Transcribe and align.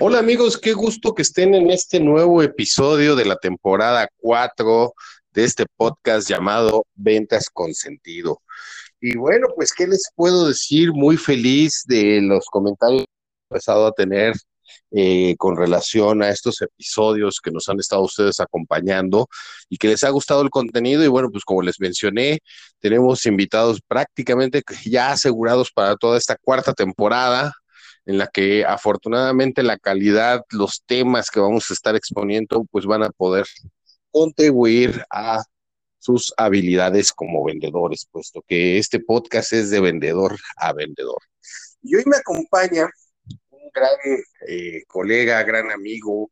Hola 0.00 0.18
amigos, 0.18 0.58
qué 0.58 0.72
gusto 0.72 1.14
que 1.14 1.22
estén 1.22 1.54
en 1.54 1.70
este 1.70 2.00
nuevo 2.00 2.42
episodio 2.42 3.14
de 3.14 3.26
la 3.26 3.36
temporada 3.36 4.08
4 4.16 4.92
de 5.32 5.44
este 5.44 5.66
podcast 5.76 6.28
llamado 6.28 6.84
Ventas 6.96 7.48
con 7.48 7.72
Sentido. 7.74 8.42
Y 9.00 9.16
bueno, 9.16 9.46
pues, 9.54 9.72
¿qué 9.72 9.86
les 9.86 10.10
puedo 10.16 10.48
decir? 10.48 10.92
Muy 10.92 11.16
feliz 11.16 11.84
de 11.86 12.20
los 12.22 12.46
comentarios 12.46 13.02
que 13.02 13.06
he 13.06 13.54
empezado 13.54 13.86
a 13.86 13.92
tener 13.92 14.34
eh, 14.90 15.36
con 15.38 15.56
relación 15.56 16.24
a 16.24 16.30
estos 16.30 16.60
episodios 16.60 17.38
que 17.40 17.52
nos 17.52 17.68
han 17.68 17.78
estado 17.78 18.02
ustedes 18.02 18.40
acompañando 18.40 19.28
y 19.68 19.76
que 19.76 19.88
les 19.88 20.02
ha 20.02 20.10
gustado 20.10 20.42
el 20.42 20.50
contenido. 20.50 21.04
Y 21.04 21.08
bueno, 21.08 21.30
pues 21.30 21.44
como 21.44 21.62
les 21.62 21.78
mencioné, 21.78 22.40
tenemos 22.80 23.24
invitados 23.26 23.80
prácticamente 23.86 24.60
ya 24.84 25.12
asegurados 25.12 25.70
para 25.70 25.94
toda 25.94 26.18
esta 26.18 26.36
cuarta 26.36 26.72
temporada 26.72 27.54
en 28.06 28.18
la 28.18 28.26
que 28.26 28.64
afortunadamente 28.64 29.62
la 29.62 29.78
calidad, 29.78 30.44
los 30.50 30.82
temas 30.86 31.30
que 31.30 31.40
vamos 31.40 31.70
a 31.70 31.74
estar 31.74 31.96
exponiendo, 31.96 32.64
pues 32.70 32.86
van 32.86 33.02
a 33.02 33.10
poder 33.10 33.46
contribuir 34.10 35.04
a 35.10 35.42
sus 35.98 36.34
habilidades 36.36 37.12
como 37.12 37.44
vendedores, 37.44 38.06
puesto 38.10 38.42
que 38.46 38.78
este 38.78 39.00
podcast 39.00 39.54
es 39.54 39.70
de 39.70 39.80
vendedor 39.80 40.36
a 40.56 40.72
vendedor. 40.74 41.18
Y 41.82 41.96
hoy 41.96 42.04
me 42.06 42.18
acompaña 42.18 42.88
un 43.50 43.70
gran 43.72 43.96
eh, 44.46 44.82
colega, 44.86 45.42
gran 45.42 45.70
amigo, 45.70 46.30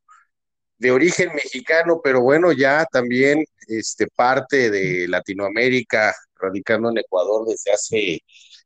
de 0.83 0.91
origen 0.91 1.33
mexicano, 1.35 2.01
pero 2.03 2.21
bueno, 2.21 2.53
ya 2.53 2.85
también 2.91 3.45
este, 3.69 4.09
parte 4.09 4.69
de 4.69 5.07
Latinoamérica, 5.09 6.13
radicando 6.35 6.91
en 6.91 6.99
Ecuador 6.99 7.47
desde 7.47 7.73
hace 7.73 8.21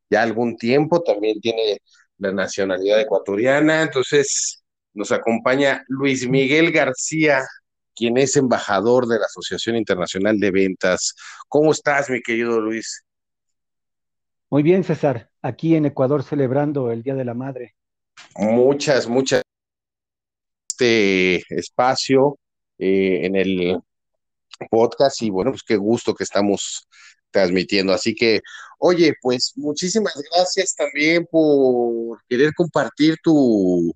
ya 0.09 0.23
algún 0.23 0.57
tiempo, 0.57 1.03
también 1.03 1.39
tiene 1.39 1.79
la 2.17 2.31
nacionalidad 2.31 2.99
ecuatoriana. 2.99 3.83
Entonces, 3.83 4.63
nos 4.93 5.11
acompaña 5.11 5.83
Luis 5.87 6.27
Miguel 6.27 6.71
García, 6.71 7.43
quien 7.95 8.17
es 8.17 8.35
embajador 8.35 9.07
de 9.07 9.19
la 9.19 9.25
Asociación 9.25 9.75
Internacional 9.75 10.39
de 10.39 10.51
Ventas. 10.51 11.15
¿Cómo 11.47 11.71
estás, 11.71 12.09
mi 12.09 12.21
querido 12.21 12.59
Luis? 12.59 13.03
Muy 14.49 14.63
bien, 14.63 14.83
César. 14.83 15.29
Aquí 15.41 15.75
en 15.75 15.85
Ecuador 15.85 16.23
celebrando 16.23 16.91
el 16.91 17.03
Día 17.03 17.15
de 17.15 17.25
la 17.25 17.33
Madre. 17.33 17.75
Muchas, 18.35 19.07
muchas. 19.07 19.41
Este 20.69 21.43
espacio 21.49 22.37
eh, 22.77 23.25
en 23.25 23.35
el 23.35 23.79
podcast 24.69 25.21
y 25.21 25.29
bueno, 25.29 25.51
pues 25.51 25.63
qué 25.63 25.75
gusto 25.75 26.13
que 26.13 26.23
estamos 26.23 26.87
transmitiendo. 27.37 27.93
Así 27.93 28.15
que, 28.15 28.41
oye, 28.79 29.13
pues 29.21 29.53
muchísimas 29.55 30.13
gracias 30.31 30.75
también 30.75 31.27
por 31.29 32.19
querer 32.27 32.53
compartir 32.55 33.15
tu, 33.23 33.93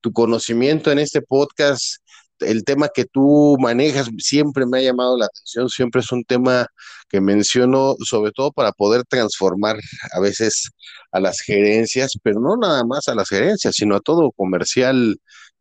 tu 0.00 0.12
conocimiento 0.12 0.92
en 0.92 1.00
este 1.00 1.20
podcast. 1.22 1.96
El 2.40 2.64
tema 2.64 2.88
que 2.94 3.04
tú 3.04 3.56
manejas 3.60 4.08
siempre 4.18 4.66
me 4.66 4.78
ha 4.78 4.82
llamado 4.82 5.16
la 5.16 5.26
atención, 5.26 5.68
siempre 5.68 6.00
es 6.00 6.12
un 6.12 6.24
tema 6.24 6.66
que 7.08 7.20
menciono, 7.20 7.94
sobre 8.04 8.32
todo 8.32 8.50
para 8.52 8.72
poder 8.72 9.04
transformar 9.08 9.76
a 10.12 10.20
veces 10.20 10.70
a 11.12 11.20
las 11.20 11.40
gerencias, 11.40 12.12
pero 12.22 12.40
no 12.40 12.56
nada 12.56 12.84
más 12.84 13.08
a 13.08 13.14
las 13.14 13.28
gerencias, 13.28 13.74
sino 13.76 13.96
a 13.96 14.00
todo 14.00 14.32
comercial 14.32 15.16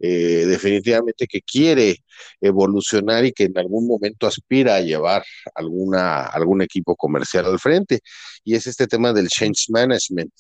eh, 0.06 0.46
definitivamente 0.46 1.28
que 1.28 1.42
quiere 1.42 2.04
evolucionar 2.42 3.24
y 3.24 3.32
que 3.32 3.46
en 3.46 3.58
algún 3.58 3.88
momento 3.88 4.28
aspira 4.28 4.76
a 4.76 4.82
llevar 4.82 5.24
alguna, 5.56 6.26
algún 6.26 6.62
equipo 6.62 6.94
comercial 6.98 7.46
al 7.46 7.58
frente. 7.58 8.02
Y 8.44 8.56
es 8.56 8.68
este 8.68 8.86
tema 8.86 9.14
del 9.14 9.30
change 9.30 9.70
management. 9.70 10.34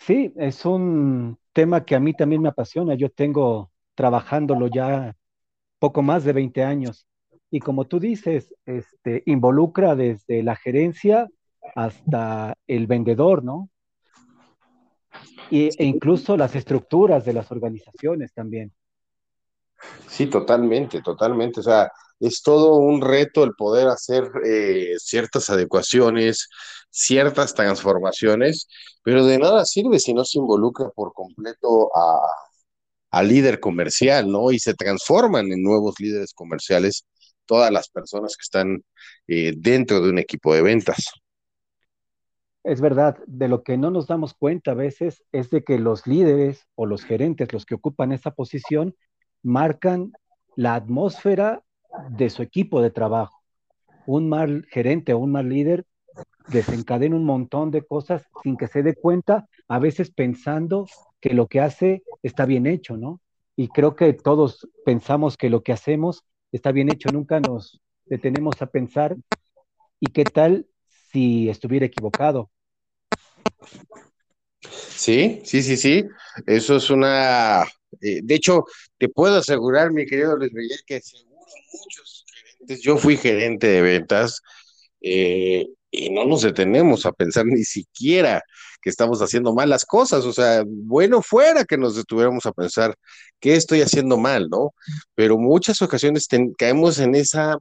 Sí, 0.00 0.32
es 0.36 0.64
un 0.64 1.36
tema 1.52 1.84
que 1.84 1.94
a 1.94 2.00
mí 2.00 2.14
también 2.14 2.40
me 2.40 2.48
apasiona. 2.48 2.94
Yo 2.94 3.10
tengo 3.10 3.70
trabajándolo 3.94 4.68
ya 4.68 5.14
poco 5.78 6.00
más 6.00 6.24
de 6.24 6.32
20 6.32 6.62
años. 6.62 7.06
Y 7.50 7.60
como 7.60 7.84
tú 7.84 8.00
dices, 8.00 8.54
este, 8.64 9.22
involucra 9.26 9.94
desde 9.94 10.42
la 10.42 10.56
gerencia 10.56 11.28
hasta 11.74 12.56
el 12.66 12.86
vendedor, 12.86 13.44
¿no? 13.44 13.68
E 15.50 15.84
incluso 15.84 16.36
las 16.36 16.54
estructuras 16.54 17.24
de 17.24 17.32
las 17.32 17.50
organizaciones 17.50 18.32
también. 18.32 18.72
Sí, 20.08 20.26
totalmente, 20.26 21.02
totalmente. 21.02 21.60
O 21.60 21.62
sea, 21.62 21.90
es 22.20 22.42
todo 22.42 22.76
un 22.76 23.00
reto 23.00 23.44
el 23.44 23.54
poder 23.54 23.88
hacer 23.88 24.30
eh, 24.44 24.94
ciertas 24.98 25.50
adecuaciones, 25.50 26.48
ciertas 26.90 27.54
transformaciones, 27.54 28.68
pero 29.02 29.26
de 29.26 29.38
nada 29.38 29.64
sirve 29.64 29.98
si 29.98 30.14
no 30.14 30.24
se 30.24 30.38
involucra 30.38 30.88
por 30.90 31.12
completo 31.12 31.90
a, 31.94 32.20
líder 33.22 33.60
comercial, 33.60 34.30
¿no? 34.30 34.50
Y 34.50 34.58
se 34.58 34.74
transforman 34.74 35.52
en 35.52 35.62
nuevos 35.62 35.94
líderes 36.00 36.34
comerciales 36.34 37.06
todas 37.46 37.70
las 37.70 37.88
personas 37.88 38.36
que 38.36 38.42
están 38.42 38.84
eh, 39.28 39.52
dentro 39.56 40.00
de 40.00 40.10
un 40.10 40.18
equipo 40.18 40.52
de 40.52 40.62
ventas. 40.62 41.12
Es 42.64 42.80
verdad, 42.80 43.18
de 43.26 43.48
lo 43.48 43.62
que 43.62 43.76
no 43.76 43.90
nos 43.90 44.06
damos 44.06 44.32
cuenta 44.32 44.70
a 44.70 44.74
veces 44.74 45.22
es 45.32 45.50
de 45.50 45.62
que 45.62 45.78
los 45.78 46.06
líderes 46.06 46.66
o 46.74 46.86
los 46.86 47.04
gerentes, 47.04 47.52
los 47.52 47.66
que 47.66 47.74
ocupan 47.74 48.10
esa 48.10 48.30
posición, 48.30 48.96
marcan 49.42 50.12
la 50.56 50.74
atmósfera 50.74 51.62
de 52.08 52.30
su 52.30 52.42
equipo 52.42 52.80
de 52.80 52.90
trabajo. 52.90 53.42
Un 54.06 54.30
mal 54.30 54.66
gerente 54.70 55.12
o 55.12 55.18
un 55.18 55.32
mal 55.32 55.50
líder 55.50 55.84
desencadena 56.48 57.16
un 57.16 57.26
montón 57.26 57.70
de 57.70 57.82
cosas 57.82 58.26
sin 58.42 58.56
que 58.56 58.66
se 58.66 58.82
dé 58.82 58.94
cuenta, 58.94 59.46
a 59.68 59.78
veces 59.78 60.10
pensando 60.10 60.86
que 61.20 61.34
lo 61.34 61.48
que 61.48 61.60
hace 61.60 62.02
está 62.22 62.46
bien 62.46 62.66
hecho, 62.66 62.96
¿no? 62.96 63.20
Y 63.56 63.68
creo 63.68 63.94
que 63.94 64.12
todos 64.14 64.68
pensamos 64.86 65.36
que 65.36 65.50
lo 65.50 65.62
que 65.62 65.72
hacemos 65.72 66.24
está 66.50 66.72
bien 66.72 66.90
hecho, 66.90 67.10
nunca 67.12 67.40
nos 67.40 67.80
detenemos 68.06 68.60
a 68.62 68.66
pensar, 68.66 69.16
¿y 70.00 70.06
qué 70.06 70.24
tal 70.24 70.66
si 71.12 71.48
estuviera 71.48 71.86
equivocado? 71.86 72.50
Sí, 74.96 75.40
sí, 75.44 75.62
sí, 75.62 75.76
sí. 75.76 76.04
Eso 76.46 76.76
es 76.76 76.90
una. 76.90 77.62
Eh, 78.00 78.20
de 78.22 78.34
hecho, 78.34 78.64
te 78.98 79.08
puedo 79.08 79.36
asegurar, 79.38 79.92
mi 79.92 80.06
querido 80.06 80.36
Luis 80.36 80.52
Miguel, 80.52 80.78
que 80.86 81.00
seguro 81.00 81.36
muchos 81.72 82.24
gerentes, 82.32 82.80
yo 82.82 82.96
fui 82.96 83.16
gerente 83.16 83.66
de 83.68 83.82
ventas 83.82 84.40
eh, 85.00 85.66
y 85.90 86.10
no 86.10 86.24
nos 86.24 86.42
detenemos 86.42 87.06
a 87.06 87.12
pensar 87.12 87.46
ni 87.46 87.64
siquiera 87.64 88.42
que 88.82 88.90
estamos 88.90 89.20
haciendo 89.22 89.54
mal 89.54 89.70
las 89.70 89.84
cosas. 89.84 90.24
O 90.24 90.32
sea, 90.32 90.64
bueno 90.66 91.22
fuera 91.22 91.64
que 91.64 91.78
nos 91.78 91.96
detuviéramos 91.96 92.46
a 92.46 92.52
pensar 92.52 92.94
qué 93.40 93.56
estoy 93.56 93.82
haciendo 93.82 94.16
mal, 94.18 94.48
¿no? 94.50 94.74
Pero 95.14 95.38
muchas 95.38 95.82
ocasiones 95.82 96.28
caemos 96.58 96.98
en 96.98 97.14
esa 97.14 97.58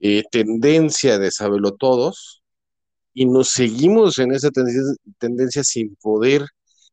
eh, 0.00 0.22
tendencia 0.30 1.18
de 1.18 1.30
saberlo 1.30 1.72
todos 1.72 2.39
y 3.20 3.26
nos 3.26 3.50
seguimos 3.50 4.18
en 4.18 4.32
esa 4.32 4.48
tendencia, 5.18 5.62
sin 5.62 5.94
poder 5.96 6.46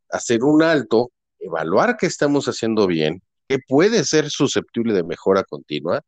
hacer 0.10 0.44
un 0.44 0.62
alto, 0.62 1.14
evaluar 1.40 1.96
qué 1.96 2.06
estamos 2.06 2.48
haciendo 2.48 2.86
bien, 2.86 3.24
qué 3.48 3.60
puede 3.66 4.04
ser 4.04 4.30
susceptible 4.30 4.94
de 4.94 5.06
mejora 5.06 5.46
continua 5.46 6.02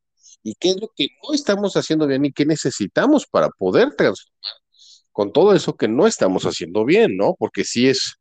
y 0.44 0.56
qué 0.56 0.72
es 0.72 0.82
lo 0.82 0.92
que 0.94 1.08
no 1.24 1.34
estamos 1.34 1.78
haciendo 1.78 2.06
bien 2.06 2.26
y 2.26 2.34
qué 2.34 2.46
necesitamos 2.46 3.28
para 3.28 3.48
poder 3.48 3.96
transformar 3.96 4.54
con 5.14 5.32
todo 5.32 5.54
eso 5.54 5.78
que 5.78 5.88
no 5.88 6.06
estamos 6.06 6.44
haciendo 6.44 6.84
bien, 6.84 7.16
¿no? 7.16 7.36
Porque 7.40 7.64
sí 7.64 7.88
es 7.88 8.16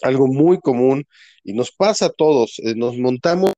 algo 0.00 0.26
muy 0.26 0.58
común 0.58 1.04
y 1.44 1.52
nos 1.52 1.70
pasa 1.70 2.06
a 2.06 2.12
todos, 2.16 2.58
eh, 2.64 2.74
nos 2.74 2.96
montamos 2.96 3.52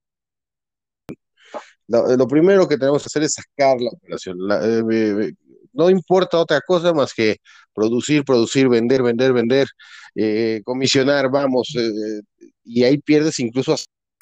lo, 1.88 2.26
primero 2.26 2.66
que 2.66 2.78
tenemos 2.78 3.02
que 3.02 3.06
hacer 3.06 3.22
es 3.22 3.34
sacar 3.34 3.80
la 3.80 3.90
operación. 3.90 4.38
Eh, 4.50 5.32
no 5.72 5.90
importa 5.90 6.38
otra 6.38 6.60
cosa 6.60 6.92
más 6.92 7.14
que 7.14 7.36
producir, 7.74 8.24
producir, 8.24 8.68
vender, 8.68 9.02
vender, 9.02 9.32
vender, 9.32 9.66
eh, 10.14 10.60
comisionar, 10.64 11.30
vamos, 11.30 11.74
eh, 11.78 12.20
y 12.64 12.84
ahí 12.84 12.98
pierdes 12.98 13.38
incluso 13.40 13.74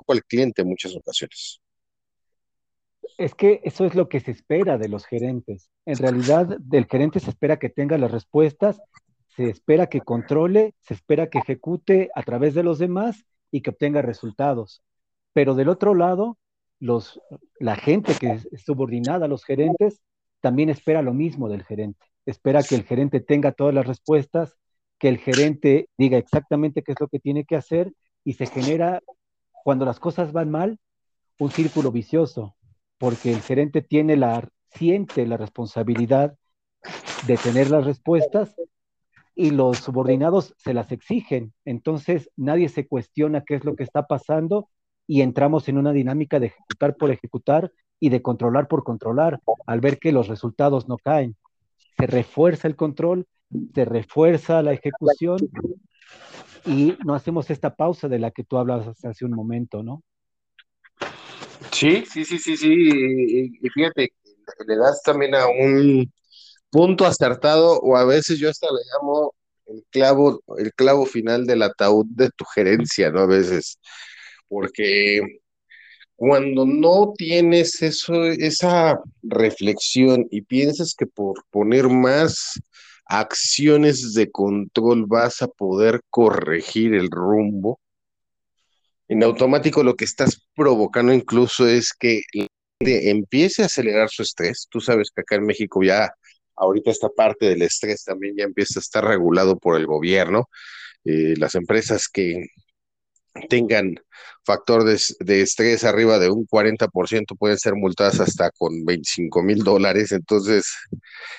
al 0.09 0.25
cliente 0.25 0.63
en 0.63 0.69
muchas 0.69 0.95
ocasiones. 0.97 1.61
Es 3.19 3.35
que 3.35 3.61
eso 3.65 3.85
es 3.85 3.95
lo 3.95 4.09
que 4.09 4.21
se 4.21 4.31
espera 4.31 4.79
de 4.79 4.89
los 4.89 5.05
gerentes. 5.05 5.71
En 5.85 5.99
realidad, 5.99 6.57
del 6.59 6.87
gerente 6.87 7.21
se 7.21 7.31
espera 7.31 7.59
que 7.59 7.69
tenga 7.69 7.99
las 7.99 8.11
respuestas, 8.11 8.81
se 9.37 9.49
espera 9.51 9.89
que 9.89 10.01
controle, 10.01 10.75
se 10.81 10.95
espera 10.95 11.29
que 11.29 11.39
ejecute 11.39 12.11
a 12.15 12.23
través 12.23 12.55
de 12.55 12.63
los 12.63 12.79
demás 12.79 13.25
y 13.51 13.61
que 13.63 13.71
obtenga 13.71 14.03
resultados. 14.03 14.83
Pero 15.33 15.55
del 15.55 15.69
otro 15.69 15.95
lado, 15.95 16.39
los, 16.79 17.21
la 17.59 17.77
gente 17.77 18.15
que 18.15 18.33
es 18.33 18.49
subordinada 18.65 19.27
a 19.27 19.29
los 19.29 19.45
gerentes 19.45 20.01
también 20.41 20.71
espera 20.71 21.03
lo 21.03 21.15
mismo 21.15 21.49
del 21.49 21.65
gerente. 21.65 22.05
Espera 22.27 22.63
que 22.63 22.75
el 22.75 22.85
gerente 22.85 23.21
tenga 23.21 23.53
todas 23.53 23.75
las 23.75 23.87
respuestas, 23.87 24.57
que 24.99 25.09
el 25.09 25.19
gerente 25.19 25.89
diga 25.97 26.19
exactamente 26.19 26.83
qué 26.83 26.93
es 26.93 27.01
lo 27.01 27.09
que 27.09 27.21
tiene 27.21 27.45
que 27.45 27.57
hacer 27.57 27.93
y 28.25 28.35
se 28.35 28.47
genera, 28.47 29.01
cuando 29.65 29.85
las 29.85 29.99
cosas 29.99 30.33
van 30.33 30.51
mal, 30.51 30.79
un 31.39 31.51
círculo 31.51 31.91
vicioso, 31.91 32.55
porque 32.99 33.33
el 33.33 33.41
gerente 33.41 33.81
tiene 33.83 34.17
la, 34.17 34.49
siente 34.69 35.27
la 35.27 35.37
responsabilidad 35.37 36.37
de 37.27 37.37
tener 37.37 37.71
las 37.71 37.85
respuestas 37.85 38.55
y 39.35 39.51
los 39.51 39.79
subordinados 39.79 40.55
se 40.59 40.75
las 40.75 40.93
exigen. 40.93 41.55
Entonces 41.65 42.31
nadie 42.37 42.69
se 42.69 42.87
cuestiona 42.87 43.43
qué 43.43 43.55
es 43.55 43.65
lo 43.65 43.75
que 43.75 43.85
está 43.85 44.07
pasando 44.07 44.69
y 45.07 45.23
entramos 45.23 45.69
en 45.69 45.79
una 45.79 45.93
dinámica 45.93 46.39
de 46.39 46.47
ejecutar 46.47 46.97
por 46.97 47.11
ejecutar 47.11 47.73
y 48.01 48.09
de 48.09 48.23
controlar 48.23 48.67
por 48.67 48.83
controlar 48.83 49.41
al 49.67 49.81
ver 49.81 49.99
que 49.99 50.11
los 50.11 50.27
resultados 50.27 50.89
no 50.89 50.97
caen. 50.97 51.37
Se 51.99 52.07
refuerza 52.07 52.67
el 52.67 52.75
control, 52.75 53.27
se 53.75 53.85
refuerza 53.85 54.63
la 54.63 54.73
ejecución 54.73 55.39
y 56.65 56.97
no 57.05 57.15
hacemos 57.15 57.51
esta 57.51 57.75
pausa 57.75 58.09
de 58.09 58.19
la 58.19 58.31
que 58.31 58.45
tú 58.45 58.57
hablabas 58.57 59.05
hace 59.05 59.25
un 59.25 59.33
momento, 59.33 59.83
¿no? 59.83 60.03
Sí, 61.73 62.05
sí, 62.11 62.25
sí, 62.25 62.39
sí, 62.39 62.57
sí. 62.57 63.51
Y, 63.63 63.69
fíjate, 63.69 64.13
le 64.67 64.77
das 64.77 65.03
también 65.03 65.35
a 65.35 65.47
un 65.47 66.11
punto 66.71 67.05
acertado, 67.05 67.79
o 67.81 67.97
a 67.97 68.05
veces 68.05 68.39
yo 68.39 68.49
hasta 68.49 68.67
le 68.67 68.81
llamo 68.93 69.35
el 69.67 69.85
clavo, 69.91 70.43
el 70.59 70.73
clavo 70.73 71.05
final 71.05 71.47
del 71.47 71.63
ataúd 71.63 72.07
de 72.09 72.31
tu 72.31 72.45
gerencia, 72.45 73.11
¿no? 73.11 73.21
A 73.21 73.27
veces, 73.27 73.79
porque 74.49 75.40
cuando 76.21 76.67
no 76.67 77.15
tienes 77.17 77.81
eso, 77.81 78.27
esa 78.27 79.01
reflexión 79.23 80.27
y 80.31 80.43
piensas 80.43 80.95
que 80.95 81.07
por 81.07 81.43
poner 81.49 81.89
más 81.89 82.61
acciones 83.07 84.13
de 84.13 84.31
control 84.31 85.07
vas 85.07 85.41
a 85.41 85.49
poder 85.49 86.03
corregir 86.11 86.93
el 86.93 87.11
rumbo, 87.11 87.81
en 89.09 89.23
automático 89.23 89.83
lo 89.83 89.97
que 89.97 90.05
estás 90.05 90.47
provocando 90.55 91.15
incluso 91.15 91.67
es 91.67 91.95
que 91.99 92.21
empiece 92.81 93.63
a 93.63 93.67
acelerar 93.67 94.11
su 94.11 94.21
estrés. 94.21 94.67
Tú 94.71 94.83
sabes 94.83 95.11
que 95.11 95.23
acá 95.23 95.37
en 95.37 95.47
México 95.47 95.83
ya 95.83 96.13
ahorita 96.55 96.91
esta 96.91 97.09
parte 97.09 97.47
del 97.47 97.63
estrés 97.63 98.05
también 98.05 98.37
ya 98.37 98.45
empieza 98.45 98.79
a 98.79 98.83
estar 98.83 99.07
regulado 99.07 99.59
por 99.59 99.75
el 99.79 99.87
gobierno. 99.87 100.51
Eh, 101.03 101.33
las 101.39 101.55
empresas 101.55 102.09
que 102.09 102.45
tengan 103.49 103.97
factor 104.45 104.85
de, 104.85 105.43
estrés 105.43 105.85
arriba 105.85 106.19
de 106.19 106.31
un 106.31 106.47
40% 106.47 107.37
pueden 107.37 107.59
ser 107.59 107.75
multadas 107.75 108.21
hasta 108.21 108.51
con 108.51 108.85
25 108.85 109.43
mil 109.43 109.63
dólares. 109.63 110.13
Entonces 110.13 110.75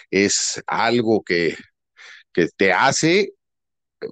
es 0.09 0.61
algo 0.67 1.21
que, 1.23 1.55
que 2.33 2.47
te 2.55 2.71
hace 2.73 3.33
eh, 4.01 4.07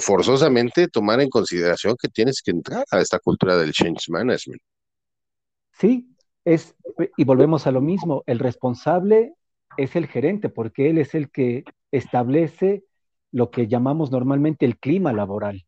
forzosamente 0.00 0.88
tomar 0.88 1.20
en 1.20 1.30
consideración 1.30 1.96
que 2.00 2.08
tienes 2.08 2.42
que 2.42 2.50
entrar 2.50 2.84
a 2.90 3.00
esta 3.00 3.18
cultura 3.18 3.56
del 3.56 3.72
change 3.72 4.08
management. 4.08 4.60
Sí, 5.72 6.08
es, 6.44 6.74
y 7.16 7.24
volvemos 7.24 7.66
a 7.66 7.72
lo 7.72 7.80
mismo, 7.80 8.22
el 8.26 8.38
responsable 8.38 9.34
es 9.76 9.96
el 9.96 10.06
gerente, 10.06 10.48
porque 10.48 10.90
él 10.90 10.98
es 10.98 11.14
el 11.14 11.30
que 11.30 11.64
establece 11.90 12.84
lo 13.32 13.50
que 13.50 13.66
llamamos 13.66 14.12
normalmente 14.12 14.64
el 14.64 14.78
clima 14.78 15.12
laboral. 15.12 15.64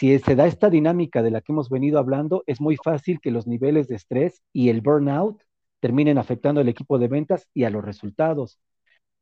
Si 0.00 0.18
se 0.18 0.34
da 0.34 0.46
esta 0.46 0.70
dinámica 0.70 1.22
de 1.22 1.30
la 1.30 1.42
que 1.42 1.52
hemos 1.52 1.68
venido 1.68 1.98
hablando, 1.98 2.42
es 2.46 2.58
muy 2.58 2.78
fácil 2.82 3.20
que 3.20 3.30
los 3.30 3.46
niveles 3.46 3.86
de 3.86 3.96
estrés 3.96 4.42
y 4.50 4.70
el 4.70 4.80
burnout 4.80 5.42
terminen 5.78 6.16
afectando 6.16 6.62
al 6.62 6.70
equipo 6.70 6.98
de 6.98 7.06
ventas 7.06 7.46
y 7.52 7.64
a 7.64 7.70
los 7.70 7.84
resultados. 7.84 8.58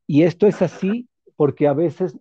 Y 0.07 0.23
esto 0.23 0.47
es 0.47 0.61
así 0.61 1.09
porque 1.35 1.67
a 1.67 1.73
veces 1.73 2.17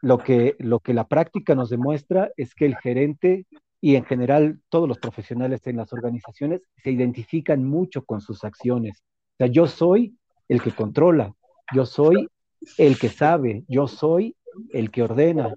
lo 0.00 0.18
que, 0.18 0.54
lo 0.60 0.78
que 0.78 0.94
la 0.94 1.08
práctica 1.08 1.56
nos 1.56 1.70
demuestra 1.70 2.30
es 2.36 2.54
que 2.54 2.66
el 2.66 2.76
gerente 2.76 3.48
y 3.80 3.96
en 3.96 4.04
general 4.04 4.60
todos 4.68 4.88
los 4.88 5.00
profesionales 5.00 5.66
en 5.66 5.78
las 5.78 5.92
organizaciones 5.92 6.62
se 6.76 6.92
identifican 6.92 7.64
mucho 7.64 8.04
con 8.04 8.20
sus 8.20 8.44
acciones. 8.44 9.02
O 9.32 9.36
sea, 9.38 9.48
yo 9.48 9.66
soy 9.66 10.16
el 10.46 10.62
que 10.62 10.70
controla, 10.70 11.34
yo 11.74 11.84
soy 11.84 12.28
el 12.78 12.96
que 12.96 13.08
sabe, 13.08 13.64
yo 13.66 13.88
soy 13.88 14.36
el 14.72 14.92
que 14.92 15.02
ordena. 15.02 15.56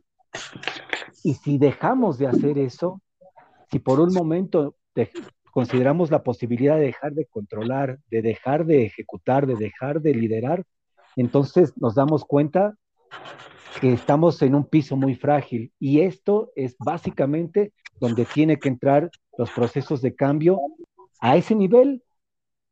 Y 1.25 1.33
si 1.33 1.57
dejamos 1.57 2.19
de 2.19 2.27
hacer 2.27 2.59
eso, 2.59 3.01
si 3.71 3.79
por 3.79 3.99
un 3.99 4.13
momento 4.13 4.75
consideramos 5.49 6.11
la 6.11 6.21
posibilidad 6.21 6.75
de 6.75 6.83
dejar 6.83 7.13
de 7.13 7.25
controlar, 7.25 7.97
de 8.11 8.21
dejar 8.21 8.63
de 8.67 8.85
ejecutar, 8.85 9.47
de 9.47 9.55
dejar 9.55 10.01
de 10.01 10.13
liderar, 10.13 10.63
entonces 11.15 11.73
nos 11.77 11.95
damos 11.95 12.25
cuenta 12.25 12.75
que 13.81 13.91
estamos 13.91 14.39
en 14.43 14.53
un 14.53 14.65
piso 14.65 14.97
muy 14.97 15.15
frágil 15.15 15.73
y 15.79 16.01
esto 16.01 16.51
es 16.55 16.75
básicamente 16.77 17.73
donde 17.99 18.25
tiene 18.25 18.59
que 18.59 18.69
entrar 18.69 19.09
los 19.35 19.49
procesos 19.49 20.03
de 20.03 20.13
cambio 20.13 20.59
a 21.21 21.37
ese 21.37 21.55
nivel 21.55 22.03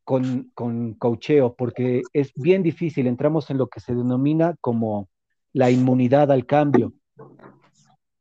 con, 0.04 0.52
con 0.54 0.94
cocheo, 0.94 1.56
porque 1.56 2.04
es 2.14 2.32
bien 2.36 2.62
difícil, 2.62 3.08
entramos 3.08 3.50
en 3.50 3.58
lo 3.58 3.66
que 3.66 3.80
se 3.80 3.96
denomina 3.96 4.56
como 4.62 5.10
la 5.54 5.72
inmunidad 5.72 6.32
al 6.32 6.46
cambio. 6.46 6.94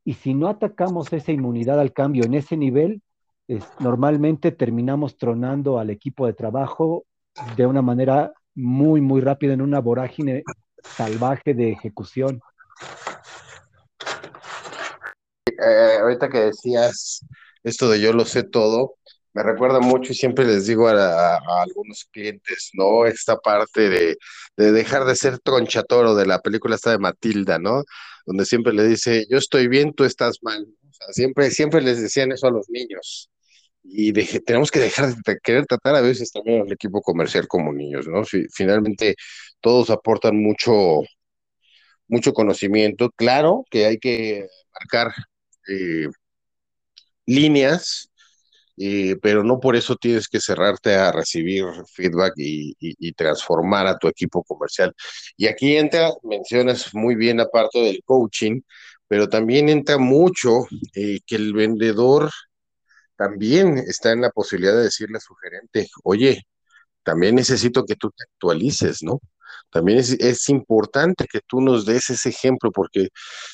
Y 0.04 0.14
si 0.14 0.34
no 0.34 0.48
atacamos 0.48 1.12
esa 1.12 1.32
inmunidad 1.32 1.78
al 1.80 1.92
cambio 1.92 2.24
en 2.24 2.34
ese 2.34 2.56
nivel, 2.56 3.02
es, 3.48 3.64
normalmente 3.78 4.52
terminamos 4.52 5.16
tronando 5.16 5.78
al 5.78 5.90
equipo 5.90 6.26
de 6.26 6.32
trabajo 6.32 7.04
de 7.56 7.66
una 7.66 7.82
manera 7.82 8.32
muy, 8.54 9.00
muy 9.00 9.20
rápida 9.20 9.54
en 9.54 9.62
una 9.62 9.80
vorágine 9.80 10.42
salvaje 10.82 11.54
de 11.54 11.72
ejecución. 11.72 12.40
Eh, 15.46 15.98
ahorita 16.00 16.28
que 16.28 16.38
decías 16.38 17.24
esto 17.62 17.88
de 17.88 18.00
yo 18.00 18.12
lo 18.12 18.24
sé 18.24 18.42
todo, 18.42 18.96
me 19.34 19.42
recuerda 19.42 19.80
mucho 19.80 20.12
y 20.12 20.14
siempre 20.14 20.44
les 20.44 20.66
digo 20.66 20.88
a, 20.88 21.36
algunos 21.62 22.04
clientes, 22.10 22.70
¿no? 22.74 23.06
Esta 23.06 23.36
parte 23.38 23.88
de, 23.88 24.16
dejar 24.56 25.04
de 25.04 25.16
ser 25.16 25.38
tronchatoro 25.38 26.14
de 26.14 26.26
la 26.26 26.40
película 26.40 26.74
esta 26.74 26.90
de 26.90 26.98
Matilda, 26.98 27.58
¿no? 27.58 27.84
Donde 28.26 28.44
siempre 28.44 28.72
le 28.72 28.86
dice, 28.86 29.26
yo 29.30 29.38
estoy 29.38 29.68
bien, 29.68 29.92
tú 29.94 30.04
estás 30.04 30.38
mal. 30.42 30.66
Siempre, 31.10 31.50
siempre 31.50 31.82
les 31.82 32.00
decían 32.00 32.32
eso 32.32 32.46
a 32.46 32.50
los 32.50 32.68
niños. 32.68 33.30
Y 33.84 34.12
tenemos 34.40 34.70
que 34.70 34.78
dejar 34.78 35.14
de 35.14 35.38
querer 35.42 35.66
tratar 35.66 35.96
a 35.96 36.00
veces 36.00 36.30
también 36.30 36.62
al 36.62 36.72
equipo 36.72 37.02
comercial 37.02 37.48
como 37.48 37.72
niños, 37.72 38.06
¿no? 38.06 38.22
finalmente 38.52 39.16
todos 39.60 39.90
aportan 39.90 40.36
mucho, 40.40 41.00
mucho 42.06 42.32
conocimiento. 42.32 43.10
Claro 43.10 43.64
que 43.70 43.86
hay 43.86 43.98
que 43.98 44.46
marcar 44.72 45.12
eh, 45.68 46.06
líneas 47.26 48.11
eh, 48.76 49.16
pero 49.22 49.44
no 49.44 49.60
por 49.60 49.76
eso 49.76 49.96
tienes 49.96 50.28
que 50.28 50.40
cerrarte 50.40 50.94
a 50.94 51.12
recibir 51.12 51.64
feedback 51.94 52.34
y, 52.36 53.12
transformar 53.14 53.86
a 53.86 53.98
tu 53.98 54.08
equipo 54.08 54.42
comercial. 54.44 54.94
Y 55.36 55.46
aquí 55.46 55.76
entra, 55.76 56.10
mencionas 56.22 56.94
muy 56.94 57.14
bien 57.14 57.38
la 57.38 57.48
parte 57.50 57.80
del 57.80 58.02
coaching, 58.04 58.62
pero 59.08 59.28
también 59.28 59.68
entra 59.68 59.98
mucho 59.98 60.66
eh, 60.94 61.20
que 61.26 61.36
el 61.36 61.52
vendedor 61.52 62.30
también 63.16 63.78
está 63.78 64.12
en 64.12 64.22
la 64.22 64.30
posibilidad 64.30 64.74
de 64.74 64.84
decirle 64.84 65.18
a 65.18 65.20
su 65.20 65.34
gerente, 65.34 65.88
oye, 66.04 66.42
también 67.02 67.34
necesito 67.36 67.84
que 67.84 67.96
tú 67.96 68.10
te 68.10 68.24
actualices, 68.24 69.02
¿no? 69.02 69.20
También 69.70 69.98
es, 69.98 70.12
es, 70.12 70.48
importante 70.48 71.26
que 71.30 71.40
tú 71.46 71.60
nos 71.60 71.86
des 71.86 72.10
ese 72.10 72.30
ejemplo, 72.30 72.70
porque 72.72 73.08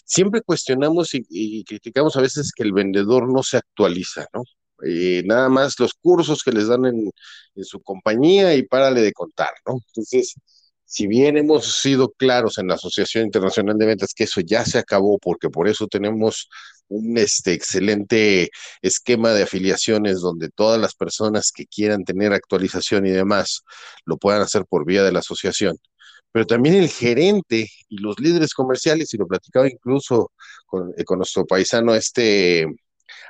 siempre 0.04 0.42
cuestionamos 0.42 1.14
y, 1.14 1.26
y, 1.30 1.64
criticamos 1.64 2.16
a 2.16 2.22
veces 2.22 2.52
que 2.54 2.62
el 2.64 2.72
vendedor 2.72 3.32
no 3.32 3.42
se 3.42 3.58
actualiza, 3.58 4.26
¿no? 4.34 4.42
Eh, 4.86 5.22
nada 5.26 5.48
más 5.48 5.78
los 5.78 5.94
cursos 5.94 6.42
que 6.42 6.52
les 6.52 6.68
dan 6.68 6.86
en, 6.86 7.10
su 7.64 7.80
compañía 7.82 8.54
y 8.54 8.62
párale 8.62 9.00
de 9.02 9.12
contar, 9.12 9.50
¿no? 9.66 9.80
Entonces, 9.88 10.34
si 10.84 11.06
bien 11.06 11.36
hemos 11.36 11.80
sido 11.82 12.10
claros 12.12 12.58
en 12.58 12.68
la 12.68 12.74
Asociación 12.74 13.24
Internacional 13.24 13.76
de 13.76 13.86
Ventas 13.86 14.14
que 14.14 14.24
eso 14.24 14.40
ya 14.40 14.64
se 14.64 14.78
acabó, 14.78 15.18
porque 15.18 15.50
por 15.50 15.68
eso 15.68 15.86
tenemos 15.88 16.48
un 16.88 17.18
este, 17.18 17.52
excelente 17.52 18.50
esquema 18.82 19.32
de 19.32 19.42
afiliaciones 19.42 20.20
donde 20.20 20.48
todas 20.50 20.80
las 20.80 20.94
personas 20.94 21.52
que 21.54 21.66
quieran 21.66 22.04
tener 22.04 22.32
actualización 22.32 23.06
y 23.06 23.10
demás 23.10 23.62
lo 24.04 24.16
puedan 24.18 24.42
hacer 24.42 24.64
por 24.66 24.86
vía 24.86 25.02
de 25.02 25.12
la 25.12 25.20
asociación. 25.20 25.76
Pero 26.32 26.46
también 26.46 26.76
el 26.76 26.88
gerente 26.88 27.68
y 27.88 27.98
los 27.98 28.18
líderes 28.20 28.54
comerciales, 28.54 29.12
y 29.14 29.18
lo 29.18 29.26
platicaba 29.26 29.68
incluso 29.68 30.32
con, 30.66 30.92
eh, 30.96 31.04
con 31.04 31.18
nuestro 31.18 31.46
paisano 31.46 31.94
este 31.94 32.66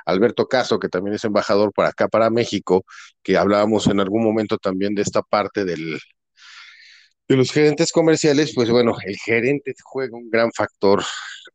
Alberto 0.05 0.47
Caso, 0.47 0.79
que 0.79 0.89
también 0.89 1.15
es 1.15 1.23
embajador 1.23 1.71
para 1.73 1.89
acá, 1.89 2.07
para 2.07 2.29
México, 2.29 2.85
que 3.23 3.37
hablábamos 3.37 3.87
en 3.87 3.99
algún 3.99 4.23
momento 4.23 4.57
también 4.57 4.95
de 4.95 5.01
esta 5.03 5.21
parte 5.21 5.65
del, 5.65 5.99
de 7.27 7.35
los 7.35 7.51
gerentes 7.51 7.91
comerciales, 7.91 8.53
pues 8.55 8.69
bueno, 8.71 8.95
el 9.05 9.15
gerente 9.17 9.73
juega 9.83 10.17
un 10.17 10.29
gran 10.31 10.51
factor 10.51 11.03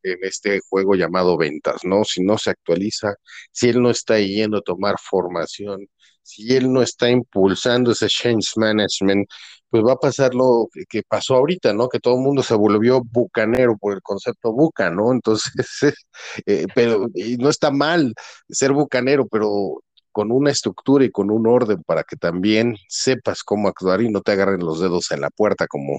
en 0.05 0.19
este 0.23 0.61
juego 0.69 0.95
llamado 0.95 1.37
ventas, 1.37 1.85
¿no? 1.85 2.05
Si 2.05 2.23
no 2.23 2.39
se 2.39 2.51
actualiza, 2.51 3.15
si 3.51 3.71
él 3.71 3.83
no 3.83 3.91
está 3.91 4.19
yendo 4.21 4.59
a 4.59 4.63
tomar 4.63 4.97
formación, 5.01 5.89
si 6.23 6.55
él 6.55 6.73
no 6.73 6.81
está 6.83 7.11
impulsando 7.11 7.93
ese 7.93 8.09
change 8.09 8.53
management, 8.57 9.29
pues 9.75 9.85
va 9.85 9.95
a 9.95 9.97
pasar 9.97 10.37
lo 10.37 10.69
que 10.89 11.03
pasó 11.03 11.35
ahorita, 11.35 11.73
¿no? 11.73 11.89
Que 11.89 11.99
todo 11.99 12.15
el 12.15 12.21
mundo 12.21 12.45
se 12.45 12.55
volvió 12.55 13.03
bucanero 13.03 13.77
por 13.77 13.95
el 13.95 14.03
concepto 14.03 14.53
buca, 14.53 14.89
¿no? 14.89 15.11
Entonces, 15.11 15.53
eh, 16.47 16.67
pero 16.77 17.09
no 17.41 17.49
está 17.49 17.73
mal 17.73 18.15
ser 18.49 18.73
bucanero, 18.73 19.27
pero 19.27 19.83
con 20.13 20.31
una 20.31 20.53
estructura 20.53 21.05
y 21.05 21.11
con 21.11 21.29
un 21.29 21.49
orden 21.49 21.83
para 21.83 22.05
que 22.05 22.15
también 22.15 22.77
sepas 22.87 23.43
cómo 23.43 23.67
actuar 23.67 24.01
y 24.01 24.11
no 24.11 24.21
te 24.21 24.31
agarren 24.31 24.61
los 24.61 24.81
dedos 24.81 25.11
en 25.11 25.23
la 25.23 25.31
puerta, 25.31 25.67
como 25.67 25.99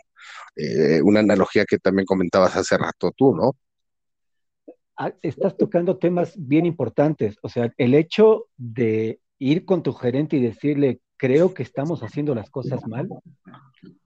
eh, 0.56 1.02
una 1.04 1.20
analogía 1.20 1.66
que 1.66 1.78
también 1.78 2.06
comentabas 2.06 2.56
hace 2.56 2.78
rato 2.78 3.12
tú, 3.14 3.36
¿no? 3.36 3.58
Ah, 4.96 5.14
estás 5.22 5.58
tocando 5.58 5.98
temas 5.98 6.34
bien 6.38 6.66
importantes. 6.66 7.36
O 7.42 7.50
sea, 7.50 7.74
el 7.76 7.94
hecho 7.94 8.46
de 8.56 9.20
ir 9.38 9.66
con 9.66 9.84
tu 9.84 9.92
gerente 9.92 10.38
y 10.38 10.42
decirle, 10.42 11.02
creo 11.18 11.54
que 11.54 11.64
estamos 11.64 12.04
haciendo 12.04 12.36
las 12.36 12.50
cosas 12.50 12.86
mal, 12.88 13.10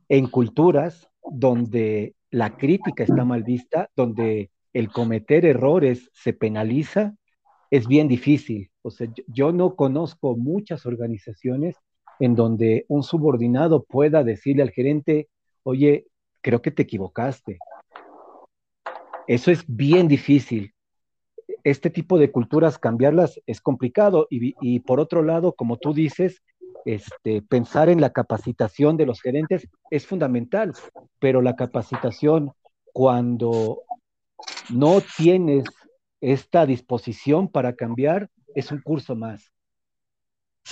en 0.08 0.28
culturas 0.28 1.10
donde 1.24 2.16
la 2.32 2.58
crítica 2.58 3.04
está 3.04 3.26
mal 3.26 3.44
vista, 3.44 3.90
donde 3.96 4.52
el 4.74 4.92
cometer 4.92 5.46
errores 5.46 6.10
se 6.14 6.34
penaliza, 6.34 7.16
es 7.72 7.88
bien 7.88 8.08
difícil. 8.08 8.72
O 8.82 8.92
sea, 8.92 9.08
yo, 9.28 9.52
no 9.52 9.76
conozco 9.76 10.36
muchas 10.36 10.86
organizaciones 10.86 11.76
en 12.20 12.36
donde 12.36 12.86
un 12.88 13.04
subordinado 13.04 13.84
pueda 13.84 14.24
decirle 14.24 14.64
al 14.64 14.72
gerente, 14.72 15.30
oye, 15.64 16.08
creo 16.42 16.62
que 16.62 16.72
te 16.72 16.84
equivocaste. 16.84 17.60
Eso 19.28 19.52
es 19.52 19.64
bien 19.68 20.08
difícil. 20.08 20.74
Este 21.64 21.90
tipo 21.90 22.18
de 22.18 22.32
culturas 22.32 22.78
cambiarlas 22.78 23.40
es 23.46 23.62
complicado 23.62 24.28
y, 24.30 24.56
y 24.62 24.80
por 24.80 25.00
otro 25.00 25.24
lado, 25.24 25.54
como 25.54 25.78
tú 25.78 25.94
dices, 25.94 26.42
este, 26.96 27.44
pensar 27.44 27.88
en 27.90 28.02
la 28.02 28.10
capacitación 28.10 28.98
de 28.98 29.06
los 29.06 29.22
gerentes 29.22 29.68
es 29.92 30.08
fundamental, 30.08 30.74
pero 31.20 31.42
la 31.44 31.56
capacitación 31.56 32.52
cuando 32.94 33.84
no 34.72 35.02
tienes 35.16 35.66
esta 36.20 36.66
disposición 36.66 37.48
para 37.48 37.74
cambiar 37.74 38.30
es 38.56 38.72
un 38.72 38.82
curso 38.82 39.16
más. 39.16 39.52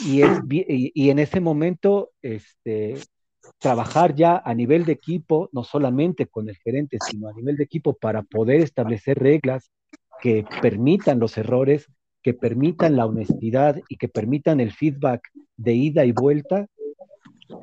Y, 0.04 0.22
en 0.24 1.20
ese 1.20 1.40
momento, 1.40 2.12
este, 2.24 2.96
trabajar 3.60 4.16
ya 4.16 4.42
a 4.44 4.56
nivel 4.56 4.86
de 4.86 4.94
equipo, 4.94 5.50
no 5.54 5.64
solamente 5.64 6.26
con 6.26 6.50
el 6.50 6.58
gerente, 6.58 6.98
sino 7.08 7.30
a 7.30 7.34
nivel 7.34 7.58
de 7.58 7.64
equipo 7.64 7.94
para 7.94 8.24
poder 8.24 8.62
establecer 8.62 9.20
reglas 9.20 9.72
que 10.20 10.46
permitan 10.62 11.20
los 11.20 11.38
errores, 11.38 11.88
que 12.28 12.34
permitan 12.34 12.98
la 12.98 13.06
honestidad 13.06 13.80
y 13.88 13.96
que 13.96 14.10
permitan 14.10 14.60
el 14.60 14.74
feedback 14.74 15.30
de 15.56 15.76
ida 15.76 16.04
y 16.04 16.12
vuelta, 16.12 16.68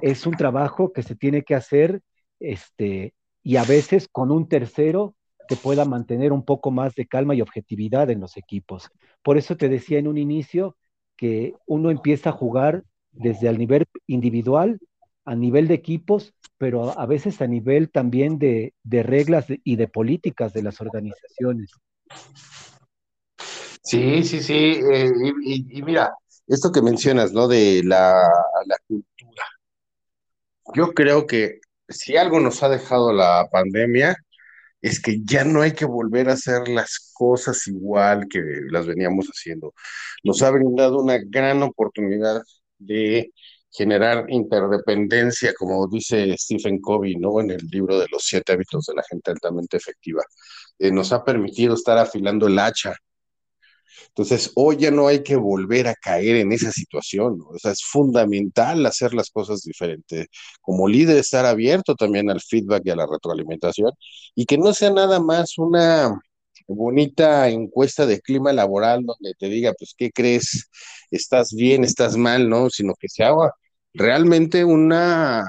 es 0.00 0.26
un 0.26 0.32
trabajo 0.32 0.90
que 0.90 1.02
se 1.02 1.14
tiene 1.14 1.42
que 1.42 1.54
hacer 1.54 2.00
este, 2.40 3.12
y 3.42 3.56
a 3.56 3.64
veces 3.64 4.08
con 4.10 4.30
un 4.30 4.48
tercero 4.48 5.16
que 5.48 5.56
pueda 5.56 5.84
mantener 5.84 6.32
un 6.32 6.46
poco 6.46 6.70
más 6.70 6.94
de 6.94 7.06
calma 7.06 7.34
y 7.34 7.42
objetividad 7.42 8.08
en 8.08 8.20
los 8.20 8.38
equipos. 8.38 8.88
Por 9.22 9.36
eso 9.36 9.54
te 9.54 9.68
decía 9.68 9.98
en 9.98 10.08
un 10.08 10.16
inicio 10.16 10.78
que 11.14 11.52
uno 11.66 11.90
empieza 11.90 12.30
a 12.30 12.32
jugar 12.32 12.84
desde 13.12 13.48
el 13.48 13.58
nivel 13.58 13.84
individual, 14.06 14.80
a 15.26 15.34
nivel 15.34 15.68
de 15.68 15.74
equipos, 15.74 16.32
pero 16.56 16.98
a 16.98 17.04
veces 17.04 17.42
a 17.42 17.46
nivel 17.46 17.90
también 17.90 18.38
de, 18.38 18.72
reglas 18.82 19.44
y 19.62 19.76
de 19.76 19.88
políticas 19.88 20.54
de 20.54 20.62
las 20.62 20.80
organizaciones. 20.80 21.70
Sí, 23.84 24.24
sí, 24.24 24.42
sí. 24.42 24.80
Eh, 24.92 25.12
y, 25.44 25.82
mira, 25.82 26.14
esto 26.46 26.72
que 26.72 26.82
mencionas, 26.82 27.32
¿no? 27.32 27.48
De 27.48 27.82
la, 27.84 28.22
cultura. 28.88 29.44
Yo 30.74 30.92
creo 30.94 31.26
que 31.26 31.60
si 31.88 32.16
algo 32.16 32.40
nos 32.40 32.62
ha 32.62 32.68
dejado 32.68 33.12
la 33.12 33.48
pandemia, 33.50 34.16
es 34.80 35.00
que 35.00 35.20
ya 35.24 35.44
no 35.44 35.62
hay 35.62 35.72
que 35.72 35.84
volver 35.86 36.28
a 36.30 36.34
hacer 36.34 36.68
las 36.68 37.12
cosas 37.14 37.66
igual 37.68 38.26
que 38.28 38.40
las 38.70 38.86
veníamos 38.86 39.26
haciendo. 39.28 39.74
Nos 40.24 40.42
ha 40.42 40.50
brindado 40.50 41.00
una 41.00 41.18
gran 41.18 41.62
oportunidad 41.62 42.42
de 42.78 43.32
generar 43.70 44.26
interdependencia, 44.30 45.54
como 45.54 45.88
dice 45.88 46.36
Stephen 46.38 46.80
Covey, 46.80 47.16
¿no? 47.16 47.40
En 47.40 47.50
el 47.50 47.66
libro 47.70 47.98
de 47.98 48.06
los 48.10 48.24
siete 48.24 48.52
hábitos 48.52 48.86
de 48.86 48.94
la 48.94 49.02
gente 49.04 49.30
altamente 49.30 49.76
efectiva. 49.76 50.22
Eh, 50.78 50.90
nos 50.92 51.12
ha 51.12 51.24
permitido 51.24 51.74
estar 51.74 51.98
afilando 51.98 52.46
el 52.48 52.58
hacha 52.58 52.94
entonces, 54.08 54.52
hoy 54.54 54.76
ya 54.78 54.90
no 54.90 55.08
hay 55.08 55.22
que 55.22 55.36
volver 55.36 55.88
a 55.88 55.94
caer 55.94 56.36
en 56.36 56.52
esa 56.52 56.70
situación, 56.72 57.40
o 57.48 57.58
sea, 57.58 57.72
es 57.72 57.82
fundamental 57.84 58.84
hacer 58.86 59.14
las 59.14 59.30
cosas 59.30 59.62
diferentes. 59.62 60.26
Como 60.60 60.88
líder, 60.88 61.18
estar 61.18 61.46
abierto 61.46 61.94
también 61.96 62.30
al 62.30 62.40
feedback 62.40 62.82
y 62.84 62.90
a 62.90 62.96
la 62.96 63.06
retroalimentación 63.06 63.92
y 64.34 64.46
que 64.46 64.58
no 64.58 64.72
sea 64.74 64.90
nada 64.90 65.20
más 65.20 65.58
una 65.58 66.18
bonita 66.66 67.48
encuesta 67.48 68.06
de 68.06 68.20
clima 68.20 68.52
laboral 68.52 69.04
donde 69.04 69.34
te 69.38 69.48
diga, 69.48 69.72
pues, 69.78 69.94
¿qué 69.96 70.10
crees? 70.10 70.70
¿Estás 71.10 71.52
bien? 71.52 71.84
¿Estás 71.84 72.16
mal? 72.16 72.48
¿No? 72.48 72.70
Sino 72.70 72.94
que 72.94 73.08
se 73.08 73.24
haga 73.24 73.52
realmente 73.92 74.64
una 74.64 75.44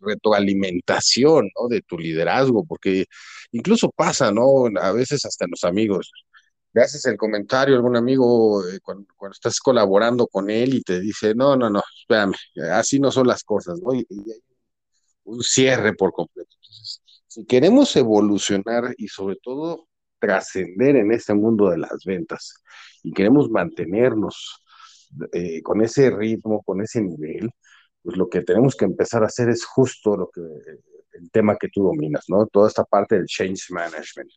retroalimentación, 0.00 1.50
¿no? 1.58 1.68
De 1.68 1.82
tu 1.82 1.98
liderazgo, 1.98 2.64
porque 2.64 3.06
incluso 3.52 3.90
pasa, 3.90 4.32
¿no? 4.32 4.66
A 4.80 4.92
veces 4.92 5.24
hasta 5.24 5.46
los 5.48 5.64
amigos, 5.64 6.10
le 6.76 6.82
haces 6.82 7.06
el 7.06 7.16
comentario 7.16 7.74
a 7.74 7.78
algún 7.78 7.96
amigo 7.96 8.62
eh, 8.68 8.80
cuando, 8.82 9.06
estás 9.32 9.60
colaborando 9.60 10.26
con 10.26 10.50
él 10.50 10.74
y 10.74 10.82
te 10.82 11.00
dice, 11.00 11.34
no, 11.34 11.56
no, 11.56 11.70
no, 11.70 11.82
espérame, 12.02 12.34
así 12.70 13.00
no 13.00 13.10
son 13.10 13.26
las 13.28 13.42
cosas, 13.44 13.80
¿no? 13.80 13.94
Y, 13.94 14.06
hay 14.10 14.42
un 15.24 15.42
cierre 15.42 15.94
por 15.94 16.12
completo. 16.12 16.50
Entonces, 16.60 17.00
si 17.26 17.46
queremos 17.46 17.96
evolucionar 17.96 18.94
y 18.98 19.08
sobre 19.08 19.36
todo 19.36 19.88
trascender 20.18 20.96
en 20.96 21.12
este 21.12 21.32
mundo 21.32 21.70
de 21.70 21.78
las 21.78 22.04
ventas 22.04 22.52
y 23.02 23.10
queremos 23.14 23.48
mantenernos 23.48 24.62
eh, 25.32 25.62
con 25.62 25.80
ese 25.80 26.10
ritmo, 26.10 26.62
con 26.62 26.82
ese 26.82 27.00
nivel, 27.00 27.50
pues 28.02 28.18
lo 28.18 28.28
que 28.28 28.42
tenemos 28.42 28.76
que 28.76 28.84
empezar 28.84 29.22
a 29.22 29.28
hacer 29.28 29.48
es 29.48 29.64
justo 29.64 30.14
lo 30.14 30.28
que 30.28 30.42
el 30.42 31.30
tema 31.30 31.56
que 31.56 31.68
tú 31.68 31.84
dominas, 31.84 32.24
¿no? 32.28 32.46
Toda 32.46 32.68
esta 32.68 32.84
parte 32.84 33.14
del 33.14 33.24
change 33.24 33.70
management. 33.70 34.30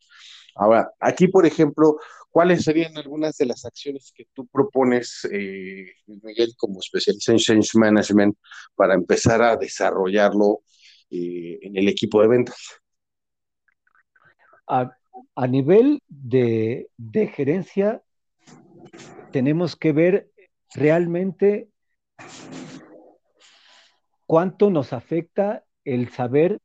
Ahora, 0.60 0.92
aquí, 1.00 1.30
por 1.30 1.46
ejemplo, 1.46 1.98
¿cuáles 2.30 2.66
serían 2.66 2.98
algunas 2.98 3.38
de 3.38 3.46
las 3.46 3.64
acciones 3.64 4.12
que 4.14 4.26
tú 4.34 4.46
propones, 4.48 5.26
eh, 5.32 5.94
Miguel, 6.06 6.54
como 6.58 6.82
especialista 6.82 7.32
en 7.32 7.38
Change 7.38 7.76
Management, 7.76 8.38
para 8.76 8.94
empezar 8.94 9.42
a 9.42 9.56
desarrollarlo 9.56 10.64
eh, 11.10 11.60
en 11.62 11.78
el 11.78 11.88
equipo 11.88 12.22
de 12.22 12.28
ventas? 12.28 12.58
A, 14.68 14.92
nivel 15.48 16.02
de, 16.10 16.90
de 16.98 17.28
gerencia, 17.28 18.04
tenemos 19.32 19.78
que 19.78 19.94
ver 19.94 20.30
realmente 20.76 21.70
cuánto 24.26 24.70
nos 24.70 24.92
afecta 24.92 25.64
el 25.86 26.10
saber 26.12 26.60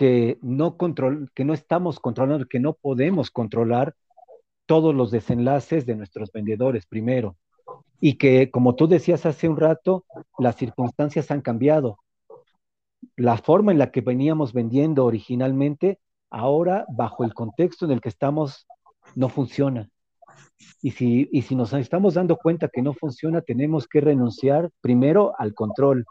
que 0.00 0.38
no, 0.40 0.78
control, 0.78 1.30
que 1.34 1.44
no 1.44 1.52
estamos 1.52 2.00
controlando, 2.00 2.46
que 2.46 2.58
no 2.58 2.72
podemos 2.72 3.30
controlar 3.30 3.94
todos 4.64 4.94
los 4.94 5.10
desenlaces 5.10 5.84
de 5.84 5.94
nuestros 5.94 6.32
vendedores 6.32 6.86
primero. 6.86 7.36
Y 8.00 8.14
que, 8.14 8.50
como 8.50 8.76
tú 8.76 8.88
decías 8.88 9.26
hace 9.26 9.46
un 9.46 9.58
rato, 9.58 10.06
las 10.38 10.56
circunstancias 10.56 11.30
han 11.30 11.42
cambiado. 11.42 11.98
La 13.14 13.36
forma 13.36 13.72
en 13.72 13.78
la 13.78 13.90
que 13.90 14.00
veníamos 14.00 14.54
vendiendo 14.54 15.04
originalmente, 15.04 15.98
ahora, 16.30 16.86
bajo 16.88 17.22
el 17.22 17.34
contexto 17.34 17.84
en 17.84 17.90
el 17.90 18.00
que 18.00 18.08
estamos, 18.08 18.66
no 19.14 19.28
funciona. 19.28 19.90
Y 20.80 20.92
si, 20.92 21.28
y 21.30 21.42
si 21.42 21.54
nos 21.54 21.74
estamos 21.74 22.14
dando 22.14 22.38
cuenta 22.38 22.70
que 22.72 22.80
no 22.80 22.94
funciona, 22.94 23.42
tenemos 23.42 23.86
que 23.86 24.00
renunciar 24.00 24.70
primero 24.80 25.34
al 25.36 25.52
control. 25.52 26.06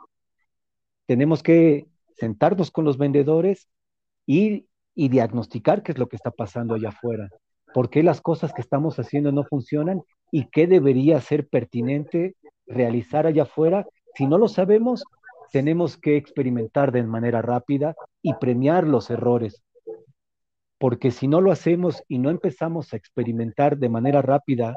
Tenemos 1.07 1.41
que 1.41 1.87
sentarnos 2.17 2.69
con 2.69 2.85
los 2.85 2.99
vendedores 2.99 3.67
y, 4.29 4.67
diagnosticar 4.95 5.81
qué 5.81 5.93
es 5.93 5.97
lo 5.97 6.07
que 6.07 6.17
está 6.17 6.29
pasando 6.29 6.75
allá 6.75 6.89
afuera, 6.89 7.29
por 7.73 7.89
qué 7.89 8.03
las 8.03 8.21
cosas 8.21 8.53
que 8.53 8.61
estamos 8.61 8.99
haciendo 8.99 9.31
no 9.31 9.43
funcionan 9.43 10.03
y 10.31 10.49
qué 10.51 10.67
debería 10.67 11.19
ser 11.19 11.47
pertinente 11.47 12.35
realizar 12.67 13.25
allá 13.25 13.43
afuera. 13.43 13.87
Si 14.13 14.27
no 14.27 14.37
lo 14.37 14.47
sabemos, 14.47 15.03
tenemos 15.51 15.97
que 15.97 16.15
experimentar 16.15 16.91
de 16.91 17.01
manera 17.03 17.41
rápida 17.41 17.95
y 18.21 18.35
premiar 18.35 18.85
los 18.85 19.09
errores. 19.09 19.63
Porque 20.77 21.09
si 21.09 21.27
no 21.27 21.41
lo 21.41 21.51
hacemos 21.51 22.03
y 22.07 22.19
no 22.19 22.29
empezamos 22.29 22.93
a 22.93 22.97
experimentar 22.97 23.77
de 23.77 23.89
manera 23.89 24.21
rápida 24.21 24.75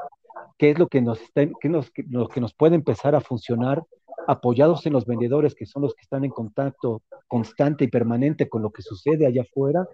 qué 0.56 0.70
es 0.70 0.78
lo 0.78 0.88
que 0.88 1.02
nos, 1.02 1.20
nos, 1.64 1.92
lo 2.08 2.28
que 2.28 2.40
nos 2.40 2.54
puede 2.54 2.76
empezar 2.76 3.14
a 3.14 3.20
funcionar, 3.20 3.82
apoyados 4.26 4.86
en 4.86 4.92
los 4.92 5.06
vendedores, 5.06 5.54
que 5.54 5.66
son 5.66 5.82
los 5.82 5.94
que 5.94 6.02
están 6.02 6.24
en 6.24 6.30
contacto 6.30 7.02
constante 7.28 7.84
y 7.84 7.88
permanente 7.88 8.48
con 8.48 8.62
lo 8.62 8.70
que 8.70 8.82
sucede 8.82 9.26
allá 9.26 9.42
afuera, 9.42 9.86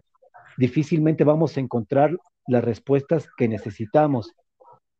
difícilmente 0.56 1.24
vamos 1.24 1.56
a 1.56 1.60
encontrar 1.60 2.16
las 2.46 2.64
respuestas 2.64 3.28
que 3.36 3.48
necesitamos. 3.48 4.32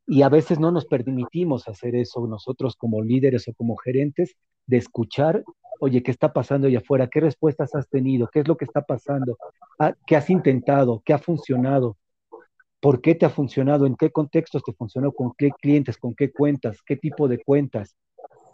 Y 0.06 0.22
a 0.22 0.28
veces 0.28 0.58
no 0.58 0.70
nos 0.70 0.86
permitimos 0.86 1.68
hacer 1.68 1.94
eso 1.94 2.26
nosotros 2.26 2.76
como 2.76 3.02
líderes 3.02 3.48
o 3.48 3.54
como 3.54 3.76
gerentes, 3.76 4.36
de 4.66 4.76
escuchar, 4.76 5.44
oye, 5.80 6.02
¿qué 6.02 6.10
está 6.10 6.32
pasando 6.32 6.66
allá 6.66 6.78
afuera? 6.78 7.08
¿Qué 7.08 7.20
respuestas 7.20 7.74
has 7.74 7.88
tenido? 7.88 8.28
¿Qué 8.32 8.40
es 8.40 8.48
lo 8.48 8.56
que 8.56 8.64
está 8.64 8.82
pasando? 8.82 9.36
Ah, 9.78 9.94
¿Qué 10.06 10.16
has 10.16 10.28
intentado? 10.30 11.02
¿Qué 11.04 11.12
ha 11.12 11.18
funcionado? 11.18 11.96
por 12.80 13.00
qué 13.00 13.14
te 13.14 13.26
ha 13.26 13.30
funcionado, 13.30 13.86
en 13.86 13.96
qué 13.96 14.10
contextos 14.10 14.62
te 14.62 14.72
funcionó, 14.72 15.12
con 15.12 15.32
qué 15.36 15.50
clientes, 15.50 15.98
con 15.98 16.14
qué 16.14 16.30
cuentas, 16.30 16.78
qué 16.82 16.96
tipo 16.96 17.28
de 17.28 17.42
cuentas. 17.42 17.96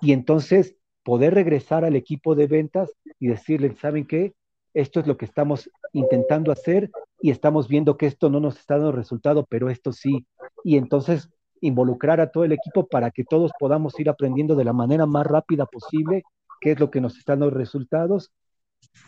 Y 0.01 0.13
entonces 0.13 0.77
poder 1.03 1.35
regresar 1.35 1.85
al 1.85 1.97
equipo 1.97 2.35
de 2.35 2.47
ventas 2.47 2.93
y 3.21 3.29
decirles, 3.29 3.79
¿saben 3.79 4.07
qué? 4.07 4.35
Esto 4.73 5.01
es 5.01 5.07
lo 5.07 5.17
que 5.17 5.25
estamos 5.25 5.71
intentando 5.93 6.51
hacer 6.51 6.91
y 7.21 7.31
estamos 7.31 7.69
viendo 7.69 7.97
que 7.97 8.07
esto 8.07 8.29
no 8.29 8.41
nos 8.41 8.59
está 8.59 8.75
dando 8.75 8.93
resultado, 8.93 9.47
pero 9.49 9.71
esto 9.71 9.93
sí. 9.93 10.27
Y 10.65 10.77
entonces 10.77 11.31
involucrar 11.61 12.21
a 12.21 12.31
todo 12.31 12.45
el 12.45 12.53
equipo 12.53 12.87
para 12.87 13.11
que 13.11 13.25
todos 13.25 13.53
podamos 13.59 13.99
ir 14.01 14.09
aprendiendo 14.09 14.57
de 14.57 14.65
la 14.65 14.73
manera 14.73 15.07
más 15.07 15.27
rápida 15.27 15.67
posible 15.67 16.25
qué 16.61 16.73
es 16.73 16.81
lo 16.81 16.91
que 16.91 17.01
nos 17.01 17.17
está 17.17 17.33
dando 17.33 17.51
resultados, 17.51 18.33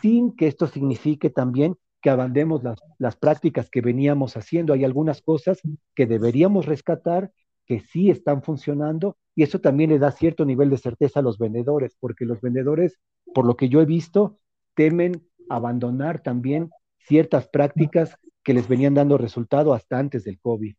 sin 0.01 0.35
que 0.35 0.47
esto 0.47 0.67
signifique 0.67 1.29
también 1.29 1.75
que 2.01 2.09
abandemos 2.09 2.63
las, 2.63 2.79
las 2.99 3.15
prácticas 3.15 3.69
que 3.69 3.81
veníamos 3.81 4.37
haciendo. 4.37 4.73
Hay 4.73 4.83
algunas 4.85 5.21
cosas 5.21 5.59
que 5.95 6.05
deberíamos 6.05 6.65
rescatar 6.65 7.31
que 7.67 7.81
sí 7.81 8.09
están 8.09 8.41
funcionando 8.41 9.17
y 9.35 9.43
eso 9.43 9.59
también 9.59 9.91
le 9.91 9.99
da 9.99 10.11
cierto 10.11 10.45
nivel 10.45 10.69
de 10.71 10.77
certeza 10.77 11.19
a 11.19 11.23
los 11.23 11.37
vendedores, 11.37 11.95
porque 11.99 12.25
los 12.25 12.41
vendedores, 12.41 12.97
por 13.35 13.45
lo 13.45 13.55
que 13.55 13.69
yo 13.69 13.81
he 13.81 13.85
visto, 13.85 14.39
temen 14.73 15.27
abandonar 15.49 16.23
también 16.23 16.71
ciertas 16.97 17.47
prácticas 17.47 18.17
que 18.43 18.53
les 18.53 18.67
venían 18.67 18.95
dando 18.95 19.17
resultado 19.17 19.73
hasta 19.73 19.99
antes 19.99 20.23
del 20.23 20.39
COVID. 20.39 20.73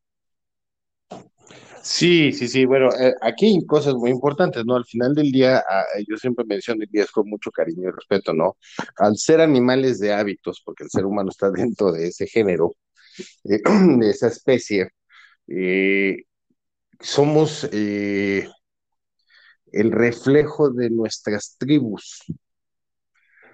Sí, 1.82 2.32
sí, 2.32 2.48
sí. 2.48 2.64
Bueno, 2.64 2.88
eh, 3.00 3.14
aquí 3.20 3.46
hay 3.46 3.66
cosas 3.66 3.94
muy 3.94 4.10
importantes, 4.10 4.64
¿no? 4.66 4.76
Al 4.76 4.84
final 4.84 5.14
del 5.14 5.30
día, 5.30 5.58
ah, 5.58 5.84
yo 6.06 6.16
siempre 6.16 6.44
menciono 6.44 6.82
el 6.82 6.90
día 6.90 7.06
con 7.12 7.28
mucho 7.28 7.50
cariño 7.50 7.88
y 7.88 7.92
respeto, 7.92 8.32
¿no? 8.32 8.56
Al 8.96 9.16
ser 9.16 9.40
animales 9.40 9.98
de 9.98 10.12
hábitos, 10.12 10.60
porque 10.64 10.84
el 10.84 10.90
ser 10.90 11.06
humano 11.06 11.30
está 11.30 11.50
dentro 11.52 11.92
de 11.92 12.08
ese 12.08 12.26
género, 12.26 12.74
eh, 13.44 13.60
de 13.98 14.10
esa 14.10 14.28
especie, 14.28 14.90
eh, 17.00 17.04
somos 17.04 17.64
el 19.72 19.92
reflejo 19.92 20.70
de 20.70 20.90
nuestras 20.90 21.56
tribus. 21.58 22.24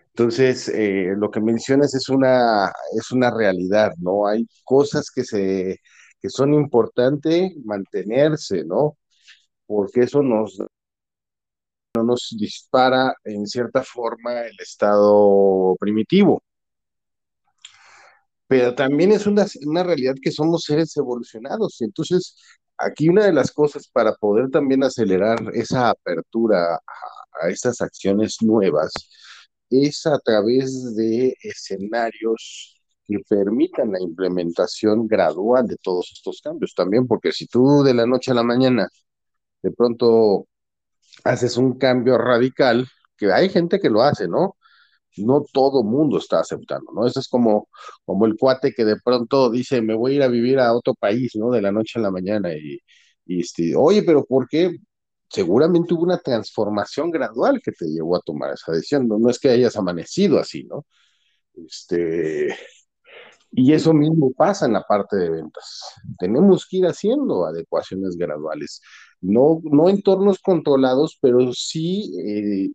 Entonces, 0.08 0.72
lo 1.16 1.30
que 1.30 1.40
mencionas 1.40 1.94
es 1.94 2.08
una, 2.08 2.72
es 2.96 3.10
una 3.10 3.30
realidad, 3.30 3.92
¿no? 3.98 4.26
Hay 4.26 4.46
cosas 4.64 5.10
que 5.10 5.24
se 5.24 5.80
que 6.24 6.30
son 6.30 6.54
importantes 6.54 7.52
mantenerse, 7.66 8.64
¿no? 8.64 8.96
Porque 9.66 10.02
eso 10.04 10.22
nos, 10.22 10.58
no 11.94 12.02
nos 12.02 12.34
dispara 12.38 13.14
en 13.24 13.46
cierta 13.46 13.82
forma 13.82 14.40
el 14.46 14.56
estado 14.58 15.76
primitivo. 15.78 16.42
Pero 18.46 18.74
también 18.74 19.12
es 19.12 19.26
una, 19.26 19.44
una 19.66 19.82
realidad 19.82 20.14
que 20.22 20.32
somos 20.32 20.62
seres 20.64 20.96
evolucionados. 20.96 21.82
Entonces, 21.82 22.36
aquí 22.84 23.08
una 23.08 23.24
de 23.24 23.32
las 23.32 23.52
cosas 23.52 23.88
para 23.88 24.14
poder 24.14 24.50
también 24.50 24.82
acelerar 24.84 25.38
esa 25.54 25.90
apertura 25.90 26.74
a, 26.76 26.80
a 27.46 27.48
estas 27.50 27.80
acciones 27.80 28.38
nuevas 28.42 28.92
es 29.70 30.06
a 30.06 30.18
través 30.18 30.94
de 30.96 31.34
escenarios 31.42 32.80
que 33.06 33.18
permitan 33.28 33.92
la 33.92 34.00
implementación 34.00 35.06
gradual 35.06 35.66
de 35.66 35.76
todos 35.82 36.10
estos 36.12 36.40
cambios 36.42 36.74
también, 36.74 37.06
porque 37.06 37.32
si 37.32 37.46
tú 37.46 37.82
de 37.82 37.94
la 37.94 38.06
noche 38.06 38.30
a 38.30 38.34
la 38.34 38.42
mañana 38.42 38.88
de 39.62 39.70
pronto 39.72 40.46
haces 41.24 41.56
un 41.56 41.78
cambio 41.78 42.18
radical, 42.18 42.88
que 43.16 43.32
hay 43.32 43.48
gente 43.48 43.80
que 43.80 43.90
lo 43.90 44.02
hace, 44.02 44.28
¿no? 44.28 44.56
No 45.16 45.44
todo 45.52 45.83
mundo 45.85 46.18
está 46.18 46.40
aceptando, 46.40 46.92
¿no? 46.92 47.06
Eso 47.06 47.21
es 47.21 47.28
como, 47.28 47.68
como 48.04 48.26
el 48.26 48.37
cuate 48.37 48.73
que 48.75 48.85
de 48.85 48.97
pronto 49.04 49.50
dice, 49.50 49.80
me 49.83 49.94
voy 49.94 50.12
a 50.12 50.16
ir 50.16 50.23
a 50.23 50.28
vivir 50.28 50.59
a 50.59 50.73
otro 50.75 50.94
país, 50.94 51.33
¿no? 51.37 51.50
De 51.50 51.62
la 51.62 51.73
noche 51.73 51.99
a 51.99 52.02
la 52.02 52.11
mañana 52.11 52.52
y, 52.54 52.80
este, 53.26 53.75
oye, 53.76 54.02
pero 54.02 54.25
¿por 54.25 54.49
qué? 54.49 54.71
Seguramente 55.28 55.94
hubo 55.94 56.04
una 56.04 56.18
transformación 56.18 57.11
gradual 57.11 57.61
que 57.62 57.73
te 57.73 57.87
llevó 57.87 58.16
a 58.16 58.21
tomar 58.21 58.52
esa 58.54 58.73
decisión, 58.73 59.09
no, 59.09 59.18
no 59.18 59.30
es 59.30 59.38
que 59.38 59.49
hayas 59.50 59.76
amanecido 59.76 60.38
así, 60.38 60.64
¿no? 60.64 60.87
Este, 61.54 62.56
y 63.52 63.73
eso 63.73 63.92
mismo 63.94 64.33
pasa 64.33 64.66
en 64.66 64.73
la 64.73 64.83
parte 64.83 65.16
de 65.16 65.30
ventas. 65.30 65.83
Tenemos 66.18 66.66
que 66.68 66.78
ir 66.78 66.87
haciendo 66.87 67.47
adecuaciones 67.47 68.16
graduales, 68.16 68.80
no, 69.21 69.61
no 69.64 69.88
entornos 69.88 70.40
controlados, 70.40 71.18
pero 71.21 71.52
sí, 71.52 72.12
eh, 72.26 72.71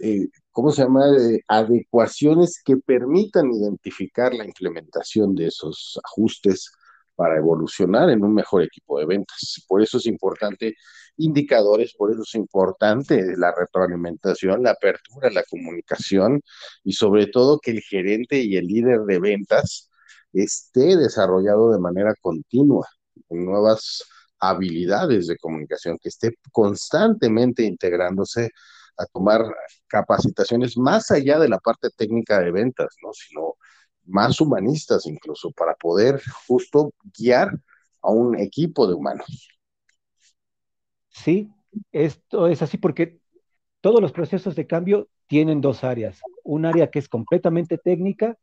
eh, 0.00 0.28
¿cómo 0.54 0.70
se 0.70 0.82
llama? 0.82 1.04
Adecuaciones 1.48 2.62
que 2.64 2.76
permitan 2.76 3.52
identificar 3.52 4.32
la 4.32 4.46
implementación 4.46 5.34
de 5.34 5.48
esos 5.48 6.00
ajustes 6.04 6.70
para 7.16 7.36
evolucionar 7.36 8.08
en 8.10 8.24
un 8.24 8.34
mejor 8.34 8.62
equipo 8.62 8.98
de 8.98 9.06
ventas. 9.06 9.64
Por 9.68 9.82
eso 9.82 9.98
es 9.98 10.06
importante 10.06 10.76
indicadores, 11.16 11.94
por 11.94 12.12
eso 12.12 12.22
es 12.22 12.34
importante 12.36 13.36
la 13.36 13.52
retroalimentación, 13.52 14.62
la 14.62 14.72
apertura, 14.72 15.30
la 15.30 15.44
comunicación 15.44 16.40
y 16.84 16.92
sobre 16.92 17.26
todo 17.26 17.58
que 17.58 17.72
el 17.72 17.80
gerente 17.80 18.38
y 18.38 18.56
el 18.56 18.66
líder 18.66 19.00
de 19.00 19.18
ventas 19.18 19.90
esté 20.32 20.96
desarrollado 20.96 21.72
de 21.72 21.80
manera 21.80 22.14
continua, 22.20 22.88
en 23.28 23.44
nuevas 23.44 24.04
habilidades 24.38 25.26
de 25.26 25.36
comunicación, 25.36 25.98
que 26.00 26.08
esté 26.10 26.36
constantemente 26.52 27.64
integrándose 27.64 28.50
a 28.96 29.06
tomar 29.06 29.42
capacitaciones 29.86 30.76
más 30.76 31.10
allá 31.10 31.38
de 31.38 31.48
la 31.48 31.58
parte 31.58 31.90
técnica 31.90 32.40
de 32.40 32.50
ventas, 32.50 32.94
¿no? 33.02 33.12
sino 33.12 33.54
más 34.06 34.40
humanistas 34.40 35.06
incluso, 35.06 35.50
para 35.52 35.74
poder 35.74 36.20
justo 36.46 36.92
guiar 37.16 37.50
a 38.02 38.10
un 38.10 38.38
equipo 38.38 38.86
de 38.86 38.94
humanos. 38.94 39.48
Sí, 41.08 41.50
esto 41.92 42.48
es 42.48 42.60
así 42.62 42.76
porque 42.76 43.18
todos 43.80 44.00
los 44.00 44.12
procesos 44.12 44.54
de 44.56 44.66
cambio 44.66 45.08
tienen 45.26 45.60
dos 45.60 45.84
áreas. 45.84 46.20
Un 46.42 46.66
área 46.66 46.90
que 46.90 46.98
es 46.98 47.08
completamente 47.08 47.78
técnica 47.78 48.36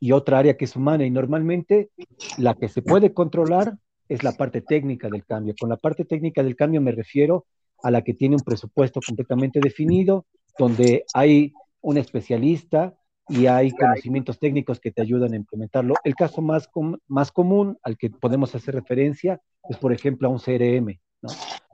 y 0.00 0.12
otra 0.12 0.38
área 0.38 0.56
que 0.56 0.64
es 0.64 0.76
humana. 0.76 1.04
Y 1.04 1.10
normalmente 1.10 1.90
la 2.38 2.54
que 2.54 2.68
se 2.68 2.82
puede 2.82 3.12
controlar 3.12 3.78
es 4.08 4.22
la 4.22 4.32
parte 4.32 4.60
técnica 4.60 5.08
del 5.08 5.24
cambio. 5.24 5.54
Con 5.58 5.68
la 5.68 5.76
parte 5.76 6.04
técnica 6.04 6.42
del 6.42 6.56
cambio 6.56 6.80
me 6.80 6.92
refiero 6.92 7.46
a 7.84 7.90
la 7.90 8.02
que 8.02 8.14
tiene 8.14 8.36
un 8.36 8.42
presupuesto 8.42 8.98
completamente 9.06 9.60
definido, 9.62 10.26
donde 10.58 11.04
hay 11.12 11.52
un 11.82 11.98
especialista 11.98 12.96
y 13.28 13.44
hay 13.46 13.72
conocimientos 13.72 14.38
técnicos 14.38 14.80
que 14.80 14.90
te 14.90 15.02
ayudan 15.02 15.34
a 15.34 15.36
implementarlo. 15.36 15.94
El 16.02 16.14
caso 16.14 16.40
más, 16.40 16.70
más 17.06 17.30
común 17.30 17.78
al 17.82 17.98
que 17.98 18.08
podemos 18.08 18.54
hacer 18.54 18.74
referencia 18.74 19.38
es, 19.68 19.76
por 19.76 19.92
ejemplo, 19.92 20.28
a 20.28 20.30
un 20.30 20.38
CRM. 20.38 20.98
¿no? 21.20 21.28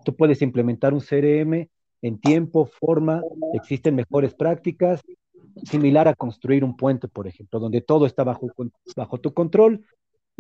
Tú 0.05 0.17
puedes 0.17 0.43
implementar 0.43 0.93
un 0.93 1.01
CRM 1.01 1.69
en 2.03 2.19
tiempo, 2.19 2.67
forma, 2.67 3.23
existen 3.55 3.95
mejores 3.95 4.35
prácticas 4.35 5.01
similar 5.63 6.09
a 6.09 6.15
construir 6.15 6.65
un 6.65 6.77
puente, 6.77 7.07
por 7.07 7.29
ejemplo, 7.29 7.61
donde 7.61 7.83
todo 7.83 8.07
está 8.07 8.25
bajo, 8.25 8.49
bajo 8.97 9.19
tu 9.19 9.33
control 9.33 9.85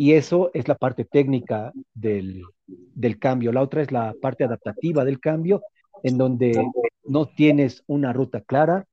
y 0.00 0.14
eso 0.14 0.50
es 0.54 0.66
la 0.66 0.76
parte 0.76 1.04
técnica 1.04 1.74
del, 1.92 2.42
del 2.66 3.18
cambio. 3.18 3.52
La 3.52 3.60
otra 3.60 3.82
es 3.82 3.92
la 3.92 4.14
parte 4.18 4.44
adaptativa 4.44 5.04
del 5.04 5.20
cambio, 5.20 5.60
en 6.02 6.16
donde 6.16 6.58
no 7.04 7.26
tienes 7.26 7.84
una 7.86 8.14
ruta 8.14 8.40
clara, 8.40 8.86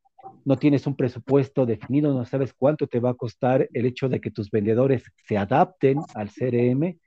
no 0.44 0.58
tienes 0.58 0.86
un 0.86 0.98
presupuesto 0.98 1.66
definido, 1.66 2.14
no 2.14 2.26
sabes 2.26 2.54
cuánto 2.54 2.88
te 2.88 3.00
va 3.00 3.12
a 3.12 3.14
costar 3.14 3.70
el 3.72 3.86
hecho 3.86 4.10
de 4.10 4.20
que 4.20 4.32
tus 4.32 4.52
vendedores 4.52 5.06
se 5.26 5.38
adapten 5.38 6.00
al 6.14 6.30
CRM 6.30 7.00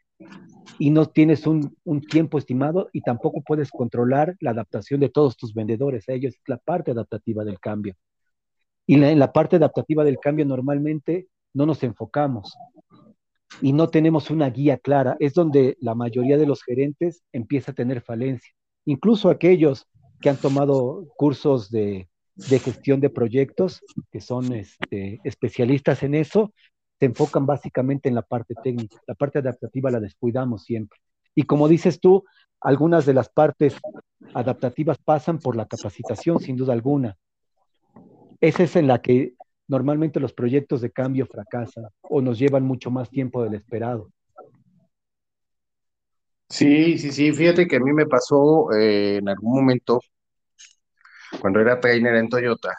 y 0.78 0.88
no 0.88 1.04
tienes 1.04 1.46
un, 1.46 1.76
un, 1.84 2.00
tiempo 2.00 2.38
estimado 2.38 2.88
y 2.94 3.02
tampoco 3.02 3.42
puedes 3.42 3.70
controlar 3.70 4.34
la 4.40 4.52
adaptación 4.52 5.00
de 5.00 5.10
todos 5.10 5.36
tus 5.36 5.52
vendedores. 5.52 6.08
Ellos 6.08 6.32
es 6.36 6.48
la 6.48 6.56
parte 6.56 6.92
adaptativa 6.92 7.44
del 7.44 7.60
cambio. 7.60 7.96
Y 8.86 8.94
en 8.94 9.18
la 9.18 9.30
parte 9.30 9.56
adaptativa 9.56 10.04
del 10.04 10.18
cambio 10.18 10.46
normalmente 10.46 11.28
no 11.52 11.66
nos 11.66 11.82
enfocamos 11.82 12.56
y 13.60 13.72
no 13.72 13.88
tenemos 13.88 14.30
una 14.30 14.50
guía 14.50 14.78
clara. 14.78 15.16
Es 15.20 15.34
donde 15.34 15.76
la 15.80 15.94
mayoría 15.94 16.36
de 16.36 16.46
los 16.46 16.62
gerentes 16.62 17.22
empieza 17.32 17.72
a 17.72 17.74
tener 17.74 18.00
falencia. 18.02 18.52
Incluso 18.84 19.30
aquellos 19.30 19.86
que 20.20 20.30
han 20.30 20.36
tomado 20.36 21.06
cursos 21.16 21.70
de, 21.70 22.08
de 22.34 22.58
gestión 22.58 23.00
de 23.00 23.10
proyectos, 23.10 23.80
que 24.10 24.20
son 24.20 24.52
este, 24.52 25.20
especialistas 25.24 26.02
en 26.02 26.14
eso, 26.14 26.52
se 26.98 27.06
enfocan 27.06 27.46
básicamente 27.46 28.08
en 28.08 28.14
la 28.14 28.22
parte 28.22 28.54
técnica. 28.62 28.96
La 29.06 29.14
parte 29.14 29.38
adaptativa 29.38 29.90
la 29.90 30.00
descuidamos 30.00 30.64
siempre. 30.64 30.98
Y 31.34 31.44
como 31.44 31.68
dices 31.68 32.00
tú, 32.00 32.24
algunas 32.60 33.06
de 33.06 33.14
las 33.14 33.30
partes 33.30 33.76
adaptativas 34.34 34.98
pasan 34.98 35.38
por 35.38 35.56
la 35.56 35.66
capacitación, 35.66 36.40
sin 36.40 36.56
duda 36.56 36.72
alguna 36.74 37.16
esa 38.40 38.62
es 38.62 38.76
en 38.76 38.86
la 38.86 39.00
que 39.00 39.34
normalmente 39.70 40.18
los 40.18 40.32
proyectos 40.32 40.80
de 40.80 40.90
cambio 40.90 41.26
fracasan 41.26 41.84
o 42.02 42.20
nos 42.20 42.40
llevan 42.40 42.64
mucho 42.64 42.90
más 42.90 43.08
tiempo 43.08 43.44
del 43.44 43.54
esperado. 43.54 44.10
Sí, 46.48 46.98
sí, 46.98 47.12
sí, 47.12 47.30
fíjate 47.30 47.68
que 47.68 47.76
a 47.76 47.80
mí 47.80 47.92
me 47.92 48.06
pasó 48.06 48.72
eh, 48.72 49.18
en 49.18 49.28
algún 49.28 49.54
momento, 49.54 50.00
cuando 51.40 51.60
era 51.60 51.78
trainer 51.78 52.16
en 52.16 52.28
Toyota, 52.28 52.76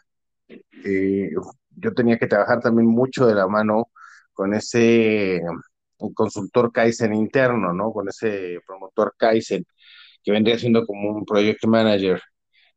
eh, 0.50 1.30
yo 1.78 1.94
tenía 1.94 2.18
que 2.18 2.28
trabajar 2.28 2.60
también 2.60 2.88
mucho 2.90 3.26
de 3.26 3.36
la 3.36 3.48
mano 3.48 3.90
con 4.34 4.54
ese 4.54 5.40
consultor 6.14 6.74
Kaizen 6.74 7.14
interno, 7.14 7.72
¿no? 7.72 7.94
Con 7.94 8.10
ese 8.10 8.60
promotor 8.68 9.14
Kaizen, 9.18 9.66
que 10.22 10.32
vendría 10.34 10.60
siendo 10.60 10.86
como 10.86 11.10
un 11.12 11.24
project 11.24 11.64
manager 11.66 12.22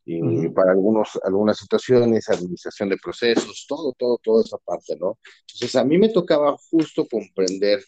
y 0.07 0.49
para 0.51 0.73
algunos, 0.73 1.19
algunas 1.25 1.57
situaciones, 1.59 2.29
administración 2.29 2.91
de 2.91 2.99
procesos, 2.99 3.65
todo, 3.67 3.95
todo, 3.99 4.19
toda 4.23 4.45
esa 4.45 4.59
parte, 4.59 4.97
¿no? 5.01 5.19
Entonces 5.55 5.77
a 5.77 5.85
mí 5.85 5.99
me 5.99 6.11
tocaba 6.11 6.57
justo 6.71 7.07
comprender 7.09 7.83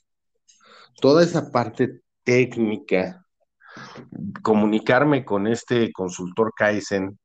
toda 1.01 1.23
esa 1.23 1.51
parte 1.51 2.01
técnica, 2.25 3.25
comunicarme 4.43 5.25
con 5.25 5.47
este 5.47 5.93
consultor 5.93 6.53
Kaizen 6.57 7.19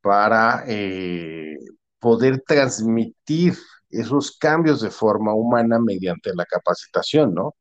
para 0.00 0.64
eh, 0.66 1.56
poder 2.00 2.42
transmitir 2.44 3.54
esos 3.90 4.36
cambios 4.36 4.80
de 4.80 4.90
forma 4.90 5.34
humana 5.34 5.78
mediante 5.78 6.34
la 6.34 6.44
capacitación, 6.46 7.34
¿no? 7.34 7.54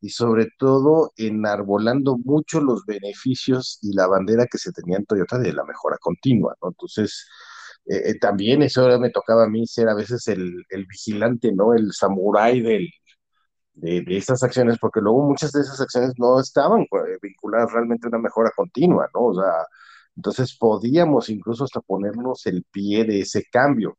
Y 0.00 0.10
sobre 0.10 0.48
todo 0.58 1.12
enarbolando 1.16 2.16
mucho 2.18 2.60
los 2.60 2.84
beneficios 2.86 3.78
y 3.82 3.94
la 3.94 4.06
bandera 4.06 4.46
que 4.46 4.58
se 4.58 4.72
tenía 4.72 4.96
en 4.98 5.06
Toyota 5.06 5.38
de 5.38 5.52
la 5.52 5.64
mejora 5.64 5.98
continua, 6.00 6.54
¿no? 6.62 6.68
Entonces, 6.68 7.26
eh, 7.86 8.10
eh, 8.10 8.18
también 8.18 8.62
eso 8.62 8.98
me 9.00 9.10
tocaba 9.10 9.44
a 9.44 9.48
mí 9.48 9.66
ser 9.66 9.88
a 9.88 9.94
veces 9.94 10.28
el, 10.28 10.64
vigilante, 10.88 11.52
¿no? 11.52 11.74
El 11.74 11.92
samurái 11.92 12.60
del, 12.60 12.88
de, 13.74 14.02
de, 14.02 14.16
esas 14.16 14.42
acciones, 14.42 14.78
porque 14.80 15.00
luego 15.00 15.22
muchas 15.22 15.52
de 15.52 15.62
esas 15.62 15.80
acciones 15.80 16.12
no 16.18 16.40
estaban 16.40 16.82
eh, 16.82 17.18
vinculadas 17.22 17.72
realmente 17.72 18.06
a 18.06 18.10
una 18.10 18.18
mejora 18.18 18.50
continua, 18.56 19.08
¿no? 19.14 19.26
O 19.26 19.34
sea, 19.34 19.64
entonces 20.16 20.56
podíamos 20.58 21.28
incluso 21.30 21.64
hasta 21.64 21.80
ponernos 21.80 22.46
el 22.46 22.64
pie 22.70 23.04
de 23.04 23.20
ese 23.20 23.44
cambio. 23.50 23.96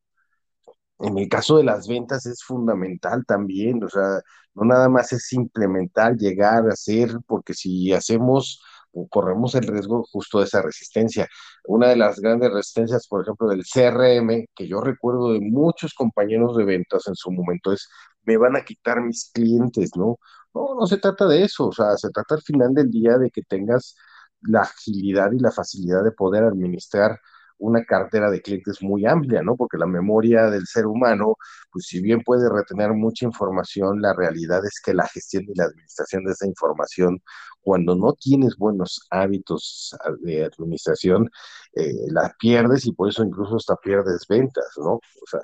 En 0.99 1.17
el 1.17 1.29
caso 1.29 1.57
de 1.57 1.63
las 1.63 1.87
ventas 1.87 2.25
es 2.25 2.43
fundamental 2.43 3.25
también, 3.25 3.83
o 3.83 3.89
sea, 3.89 4.21
no 4.53 4.65
nada 4.65 4.89
más 4.89 5.13
es 5.13 5.31
implementar, 5.33 6.17
llegar 6.17 6.65
a 6.67 6.73
hacer, 6.73 7.11
porque 7.27 7.53
si 7.53 7.93
hacemos, 7.93 8.61
corremos 9.09 9.55
el 9.55 9.67
riesgo 9.67 10.03
justo 10.11 10.39
de 10.39 10.45
esa 10.45 10.61
resistencia. 10.61 11.27
Una 11.65 11.87
de 11.89 11.95
las 11.95 12.19
grandes 12.19 12.51
resistencias, 12.51 13.07
por 13.07 13.21
ejemplo, 13.21 13.47
del 13.47 13.63
CRM, 13.65 14.47
que 14.55 14.67
yo 14.67 14.81
recuerdo 14.81 15.33
de 15.33 15.39
muchos 15.41 15.93
compañeros 15.93 16.57
de 16.57 16.65
ventas 16.65 17.07
en 17.07 17.15
su 17.15 17.31
momento, 17.31 17.71
es, 17.71 17.87
me 18.23 18.37
van 18.37 18.55
a 18.57 18.63
quitar 18.65 19.01
mis 19.01 19.31
clientes, 19.31 19.91
¿no? 19.95 20.17
No, 20.53 20.75
no 20.79 20.87
se 20.87 20.97
trata 20.97 21.27
de 21.27 21.43
eso, 21.43 21.67
o 21.67 21.71
sea, 21.71 21.95
se 21.97 22.09
trata 22.09 22.35
al 22.35 22.41
final 22.41 22.73
del 22.73 22.89
día 22.91 23.17
de 23.17 23.29
que 23.31 23.43
tengas 23.43 23.95
la 24.41 24.61
agilidad 24.61 25.31
y 25.31 25.39
la 25.39 25.51
facilidad 25.51 26.03
de 26.03 26.11
poder 26.11 26.43
administrar 26.43 27.19
una 27.59 27.83
cartera 27.85 28.31
de 28.31 28.41
clientes 28.41 28.81
muy 28.81 29.05
amplia, 29.05 29.41
¿no? 29.43 29.55
Porque 29.55 29.77
la 29.77 29.85
memoria 29.85 30.49
del 30.49 30.65
ser 30.65 30.85
humano, 30.87 31.35
pues 31.71 31.85
si 31.87 32.01
bien 32.01 32.21
puede 32.23 32.49
retener 32.49 32.93
mucha 32.93 33.25
información, 33.25 34.01
la 34.01 34.13
realidad 34.13 34.65
es 34.65 34.81
que 34.83 34.93
la 34.93 35.07
gestión 35.07 35.43
y 35.47 35.55
la 35.55 35.65
administración 35.65 36.23
de 36.25 36.31
esa 36.33 36.47
información, 36.47 37.21
cuando 37.61 37.95
no 37.95 38.13
tienes 38.13 38.55
buenos 38.57 39.05
hábitos 39.11 39.95
de 40.21 40.45
administración, 40.45 41.29
eh, 41.73 41.93
la 42.11 42.33
pierdes 42.39 42.85
y 42.85 42.93
por 42.93 43.09
eso 43.09 43.23
incluso 43.23 43.57
hasta 43.57 43.75
pierdes 43.77 44.25
ventas, 44.27 44.65
¿no? 44.77 44.93
O 44.95 45.27
sea, 45.29 45.41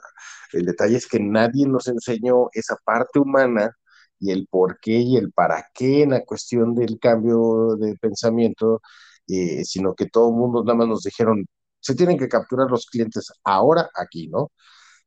el 0.53 0.65
detalle 0.65 0.97
es 0.97 1.07
que 1.07 1.19
nadie 1.19 1.67
nos 1.67 1.87
enseñó 1.87 2.49
esa 2.53 2.75
parte 2.83 3.19
humana 3.19 3.75
y 4.19 4.31
el 4.31 4.47
por 4.47 4.79
qué 4.79 4.93
y 4.99 5.17
el 5.17 5.31
para 5.31 5.67
qué 5.73 6.03
en 6.03 6.11
la 6.11 6.23
cuestión 6.25 6.75
del 6.75 6.99
cambio 6.99 7.75
de 7.77 7.95
pensamiento, 7.97 8.81
eh, 9.27 9.63
sino 9.65 9.95
que 9.95 10.07
todo 10.07 10.29
el 10.29 10.35
mundo 10.35 10.63
nada 10.63 10.77
más 10.77 10.87
nos 10.87 11.03
dijeron, 11.03 11.45
se 11.85 11.95
tienen 11.95 12.17
que 12.17 12.27
capturar 12.27 12.69
los 12.71 12.87
clientes 12.87 13.31
ahora 13.43 13.89
aquí, 13.95 14.27
¿no? 14.27 14.51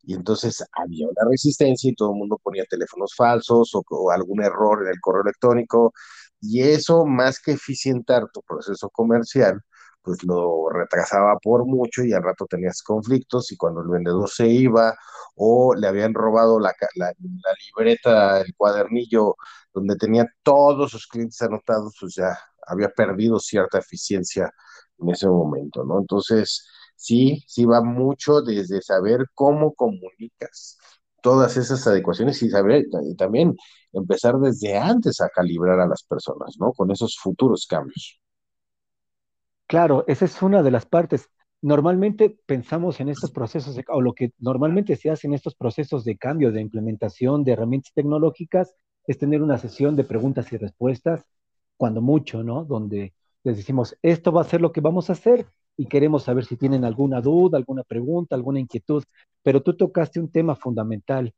Y 0.02 0.14
entonces 0.14 0.64
había 0.72 1.08
una 1.08 1.28
resistencia 1.30 1.90
y 1.90 1.94
todo 1.94 2.12
el 2.12 2.18
mundo 2.18 2.38
ponía 2.42 2.64
teléfonos 2.70 3.14
falsos 3.16 3.72
o, 3.74 4.10
algún 4.12 4.42
error 4.42 4.82
en 4.84 4.90
el 4.90 5.00
correo 5.00 5.22
electrónico. 5.22 5.92
Y 6.40 6.62
eso, 6.62 7.04
más 7.06 7.40
que 7.40 7.52
eficientar 7.52 8.30
tu 8.32 8.42
proceso 8.42 8.90
comercial, 8.90 9.60
pues 10.02 10.22
lo 10.24 10.68
retrasaba 10.70 11.36
por 11.38 11.66
mucho 11.66 12.04
y 12.04 12.12
al 12.12 12.22
rato 12.22 12.46
tenías 12.46 12.82
conflictos 12.82 13.50
y 13.52 13.56
cuando 13.56 13.82
el 13.82 13.88
vendedor 13.88 14.30
se 14.30 14.46
iba 14.48 14.94
o 15.34 15.74
le 15.74 15.86
habían 15.88 16.14
robado 16.14 16.60
la, 16.60 16.72
la, 16.94 17.06
la 17.06 17.54
libreta, 17.66 18.40
el 18.40 18.54
cuadernillo 18.56 19.36
donde 19.74 19.96
tenía 19.96 20.26
todos 20.42 20.92
sus 20.92 21.06
clientes 21.08 21.42
anotados, 21.42 21.96
pues 22.00 22.14
ya 22.14 22.38
había 22.66 22.88
perdido 22.90 23.38
cierta 23.40 23.78
eficiencia 23.78 24.52
en 24.98 25.10
ese 25.10 25.28
momento, 25.28 25.84
¿no? 25.84 26.00
Entonces, 26.00 26.66
sí, 26.96 27.42
sí 27.46 27.64
va 27.64 27.82
mucho 27.82 28.42
desde 28.42 28.82
saber 28.82 29.26
cómo 29.34 29.74
comunicas 29.74 30.78
todas 31.22 31.56
esas 31.56 31.86
adecuaciones 31.86 32.42
y 32.42 32.50
saber 32.50 32.86
y 33.04 33.14
también 33.16 33.56
empezar 33.92 34.38
desde 34.38 34.76
antes 34.78 35.20
a 35.20 35.28
calibrar 35.30 35.80
a 35.80 35.86
las 35.86 36.02
personas, 36.04 36.56
¿no? 36.60 36.72
Con 36.72 36.90
esos 36.90 37.16
futuros 37.18 37.66
cambios. 37.66 38.20
Claro, 39.66 40.04
esa 40.08 40.24
es 40.24 40.40
una 40.42 40.62
de 40.62 40.70
las 40.70 40.86
partes. 40.86 41.28
Normalmente 41.60 42.38
pensamos 42.46 43.00
en 43.00 43.08
estos 43.08 43.30
procesos, 43.32 43.78
o 43.88 44.00
lo 44.00 44.14
que 44.14 44.32
normalmente 44.38 44.96
se 44.96 45.10
hace 45.10 45.26
en 45.26 45.34
estos 45.34 45.54
procesos 45.56 46.04
de 46.04 46.16
cambio, 46.16 46.52
de 46.52 46.60
implementación 46.60 47.44
de 47.44 47.52
herramientas 47.52 47.92
tecnológicas, 47.94 48.74
es 49.06 49.18
tener 49.18 49.42
una 49.42 49.58
sesión 49.58 49.96
de 49.96 50.04
preguntas 50.04 50.52
y 50.52 50.56
respuestas, 50.56 51.24
cuando 51.76 52.00
mucho, 52.00 52.42
¿no? 52.42 52.64
Donde 52.64 53.14
les 53.44 53.56
decimos, 53.56 53.96
esto 54.02 54.32
va 54.32 54.42
a 54.42 54.44
ser 54.44 54.60
lo 54.60 54.72
que 54.72 54.80
vamos 54.80 55.08
a 55.08 55.14
hacer 55.14 55.46
y 55.76 55.86
queremos 55.86 56.24
saber 56.24 56.44
si 56.44 56.56
tienen 56.56 56.84
alguna 56.84 57.20
duda, 57.20 57.56
alguna 57.56 57.84
pregunta, 57.84 58.34
alguna 58.34 58.60
inquietud, 58.60 59.04
pero 59.42 59.62
tú 59.62 59.76
tocaste 59.76 60.20
un 60.20 60.30
tema 60.30 60.56
fundamental. 60.56 61.32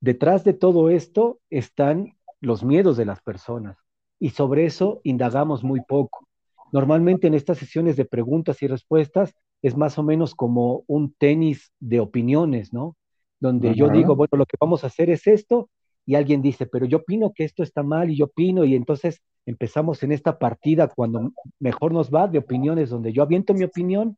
Detrás 0.00 0.44
de 0.44 0.52
todo 0.52 0.90
esto 0.90 1.40
están 1.50 2.16
los 2.40 2.64
miedos 2.64 2.96
de 2.96 3.06
las 3.06 3.20
personas 3.22 3.76
y 4.18 4.30
sobre 4.30 4.66
eso 4.66 5.00
indagamos 5.04 5.64
muy 5.64 5.80
poco. 5.80 6.26
Normalmente 6.72 7.26
en 7.26 7.34
estas 7.34 7.58
sesiones 7.58 7.96
de 7.96 8.04
preguntas 8.04 8.62
y 8.62 8.66
respuestas 8.66 9.34
es 9.62 9.76
más 9.76 9.98
o 9.98 10.02
menos 10.02 10.34
como 10.34 10.84
un 10.86 11.12
tenis 11.14 11.72
de 11.80 12.00
opiniones, 12.00 12.72
¿no? 12.72 12.96
Donde 13.40 13.68
uh 13.68 13.72
-huh. 13.72 13.76
yo 13.76 13.88
digo, 13.88 14.16
bueno, 14.16 14.36
lo 14.36 14.46
que 14.46 14.56
vamos 14.60 14.84
a 14.84 14.86
hacer 14.86 15.10
es 15.10 15.26
esto 15.26 15.68
y 16.10 16.16
alguien 16.16 16.42
dice, 16.42 16.66
pero 16.66 16.86
yo 16.86 16.98
opino 16.98 17.32
que 17.32 17.44
esto 17.44 17.62
está 17.62 17.84
mal 17.84 18.10
y 18.10 18.16
yo 18.16 18.24
opino 18.24 18.64
y 18.64 18.74
entonces 18.74 19.22
empezamos 19.46 20.02
en 20.02 20.10
esta 20.10 20.40
partida 20.40 20.88
cuando 20.88 21.30
mejor 21.60 21.92
nos 21.92 22.10
va 22.10 22.26
de 22.26 22.38
opiniones, 22.38 22.90
donde 22.90 23.12
yo 23.12 23.22
aviento 23.22 23.54
mi 23.54 23.62
opinión 23.62 24.16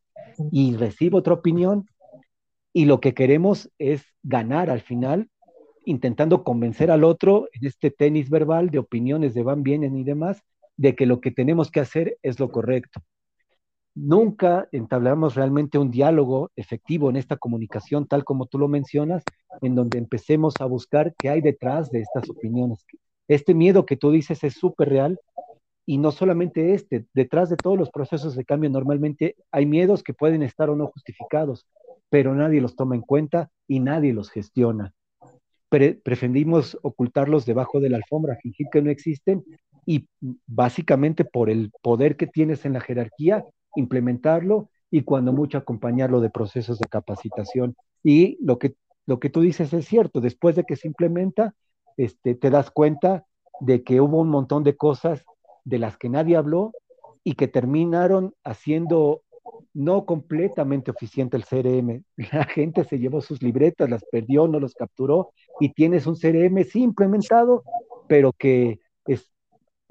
y 0.50 0.74
recibo 0.74 1.18
otra 1.18 1.34
opinión 1.34 1.84
y 2.72 2.86
lo 2.86 2.98
que 2.98 3.12
queremos 3.12 3.70
es 3.78 4.06
ganar 4.22 4.70
al 4.70 4.80
final, 4.80 5.28
intentando 5.84 6.44
convencer 6.44 6.90
al 6.90 7.04
otro 7.04 7.50
en 7.52 7.66
este 7.66 7.90
tenis 7.90 8.30
verbal 8.30 8.70
de 8.70 8.78
opiniones 8.78 9.34
de 9.34 9.42
van, 9.42 9.62
vienen 9.62 9.94
y 9.94 10.02
demás, 10.02 10.42
de 10.78 10.96
que 10.96 11.04
lo 11.04 11.20
que 11.20 11.30
tenemos 11.30 11.70
que 11.70 11.80
hacer 11.80 12.16
es 12.22 12.40
lo 12.40 12.50
correcto. 12.50 13.02
Nunca 13.94 14.68
entablamos 14.72 15.34
realmente 15.34 15.78
un 15.78 15.90
diálogo 15.90 16.50
efectivo 16.56 17.10
en 17.10 17.16
esta 17.16 17.36
comunicación, 17.36 18.06
tal 18.06 18.24
como 18.24 18.46
tú 18.46 18.58
lo 18.58 18.68
mencionas, 18.68 19.22
en 19.60 19.74
donde 19.74 19.98
empecemos 19.98 20.54
a 20.60 20.64
buscar 20.64 21.14
qué 21.18 21.28
hay 21.28 21.40
detrás 21.42 21.90
de 21.90 22.00
estas 22.00 22.30
opiniones, 22.30 22.86
este 23.28 23.54
miedo 23.54 23.86
que 23.86 23.96
tú 23.96 24.10
dices 24.10 24.42
es 24.44 24.54
súper 24.54 24.88
real 24.88 25.20
y 25.86 25.98
no 25.98 26.10
solamente 26.10 26.74
este, 26.74 27.06
detrás 27.12 27.50
de 27.50 27.56
todos 27.56 27.78
los 27.78 27.90
procesos 27.90 28.36
de 28.36 28.44
cambio 28.44 28.70
normalmente 28.70 29.36
hay 29.50 29.66
miedos 29.66 30.02
que 30.02 30.14
pueden 30.14 30.42
estar 30.42 30.70
o 30.70 30.76
no 30.76 30.86
justificados, 30.88 31.66
pero 32.08 32.34
nadie 32.34 32.60
los 32.60 32.76
toma 32.76 32.94
en 32.94 33.00
cuenta 33.00 33.50
y 33.66 33.80
nadie 33.80 34.12
los 34.12 34.30
gestiona. 34.30 34.92
Pre 35.68 35.94
preferimos 35.94 36.78
ocultarlos 36.82 37.46
debajo 37.46 37.80
de 37.80 37.88
la 37.88 37.96
alfombra, 37.96 38.36
fingir 38.36 38.66
que 38.70 38.82
no 38.82 38.90
existen 38.90 39.44
y 39.86 40.06
básicamente 40.46 41.24
por 41.24 41.50
el 41.50 41.72
poder 41.82 42.16
que 42.16 42.26
tienes 42.26 42.64
en 42.64 42.74
la 42.74 42.80
jerarquía, 42.80 43.44
implementarlo 43.76 44.68
y 44.90 45.02
cuando 45.02 45.32
mucho 45.32 45.58
acompañarlo 45.58 46.20
de 46.20 46.30
procesos 46.30 46.78
de 46.78 46.88
capacitación. 46.88 47.74
Y 48.02 48.38
lo 48.44 48.58
que, 48.58 48.74
lo 49.06 49.18
que 49.20 49.30
tú 49.30 49.40
dices 49.40 49.72
es 49.72 49.86
cierto, 49.86 50.20
después 50.20 50.56
de 50.56 50.64
que 50.64 50.76
se 50.76 50.88
implementa, 50.88 51.54
este, 51.96 52.34
te 52.34 52.50
das 52.50 52.70
cuenta 52.70 53.26
de 53.60 53.82
que 53.82 54.00
hubo 54.00 54.20
un 54.20 54.28
montón 54.28 54.64
de 54.64 54.76
cosas 54.76 55.24
de 55.64 55.78
las 55.78 55.96
que 55.96 56.08
nadie 56.08 56.36
habló 56.36 56.72
y 57.24 57.34
que 57.34 57.48
terminaron 57.48 58.34
haciendo 58.44 59.22
no 59.74 60.04
completamente 60.04 60.90
eficiente 60.90 61.36
el 61.36 61.44
CRM. 61.44 62.04
La 62.32 62.44
gente 62.44 62.84
se 62.84 62.98
llevó 62.98 63.20
sus 63.20 63.42
libretas, 63.42 63.88
las 63.88 64.04
perdió, 64.04 64.46
no 64.48 64.60
los 64.60 64.74
capturó 64.74 65.30
y 65.60 65.72
tienes 65.72 66.06
un 66.06 66.16
CRM 66.16 66.64
sí 66.64 66.82
implementado, 66.82 67.62
pero 68.08 68.32
que 68.32 68.80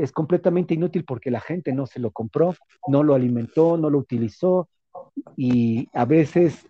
es, 0.04 0.12
completamente 0.12 0.74
inútil 0.74 1.04
porque 1.06 1.32
la 1.32 1.40
gente 1.40 1.74
no 1.74 1.86
se 1.86 2.00
lo 2.00 2.12
compró, 2.12 2.56
no 2.88 3.04
lo 3.04 3.16
alimentó, 3.16 3.78
no 3.78 3.90
lo 3.90 3.98
utilizó 3.98 4.70
y 5.38 5.88
a 5.94 6.06
veces 6.06 6.68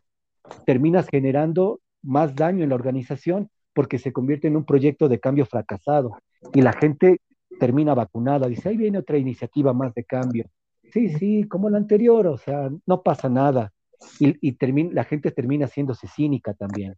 terminas 0.65 1.07
generando 1.09 1.79
más 2.03 2.35
daño 2.35 2.63
en 2.63 2.69
la 2.69 2.75
organización 2.75 3.49
porque 3.73 3.99
se 3.99 4.11
convierte 4.11 4.47
en 4.47 4.57
un 4.57 4.65
proyecto 4.65 5.07
de 5.07 5.19
cambio 5.19 5.45
fracasado 5.45 6.17
y 6.53 6.61
la 6.61 6.73
gente 6.73 7.21
termina 7.59 7.93
vacunada, 7.93 8.47
dice, 8.47 8.69
ahí 8.69 8.77
viene 8.77 8.97
otra 8.97 9.17
iniciativa 9.17 9.73
más 9.73 9.93
de 9.93 10.03
cambio. 10.03 10.45
Sí, 10.91 11.09
sí, 11.09 11.43
como 11.47 11.69
la 11.69 11.77
anterior, 11.77 12.27
o 12.27 12.37
sea, 12.37 12.69
no 12.85 13.01
pasa 13.01 13.29
nada. 13.29 13.71
Y, 14.19 14.35
y 14.45 14.53
termina, 14.53 14.89
la 14.93 15.03
gente 15.03 15.31
termina 15.31 15.65
haciéndose 15.65 16.07
cínica 16.07 16.53
también. 16.53 16.95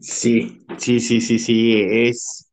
Sí, 0.00 0.66
sí, 0.76 1.00
sí, 1.00 1.20
sí, 1.20 1.38
sí, 1.38 1.80
es, 1.80 2.43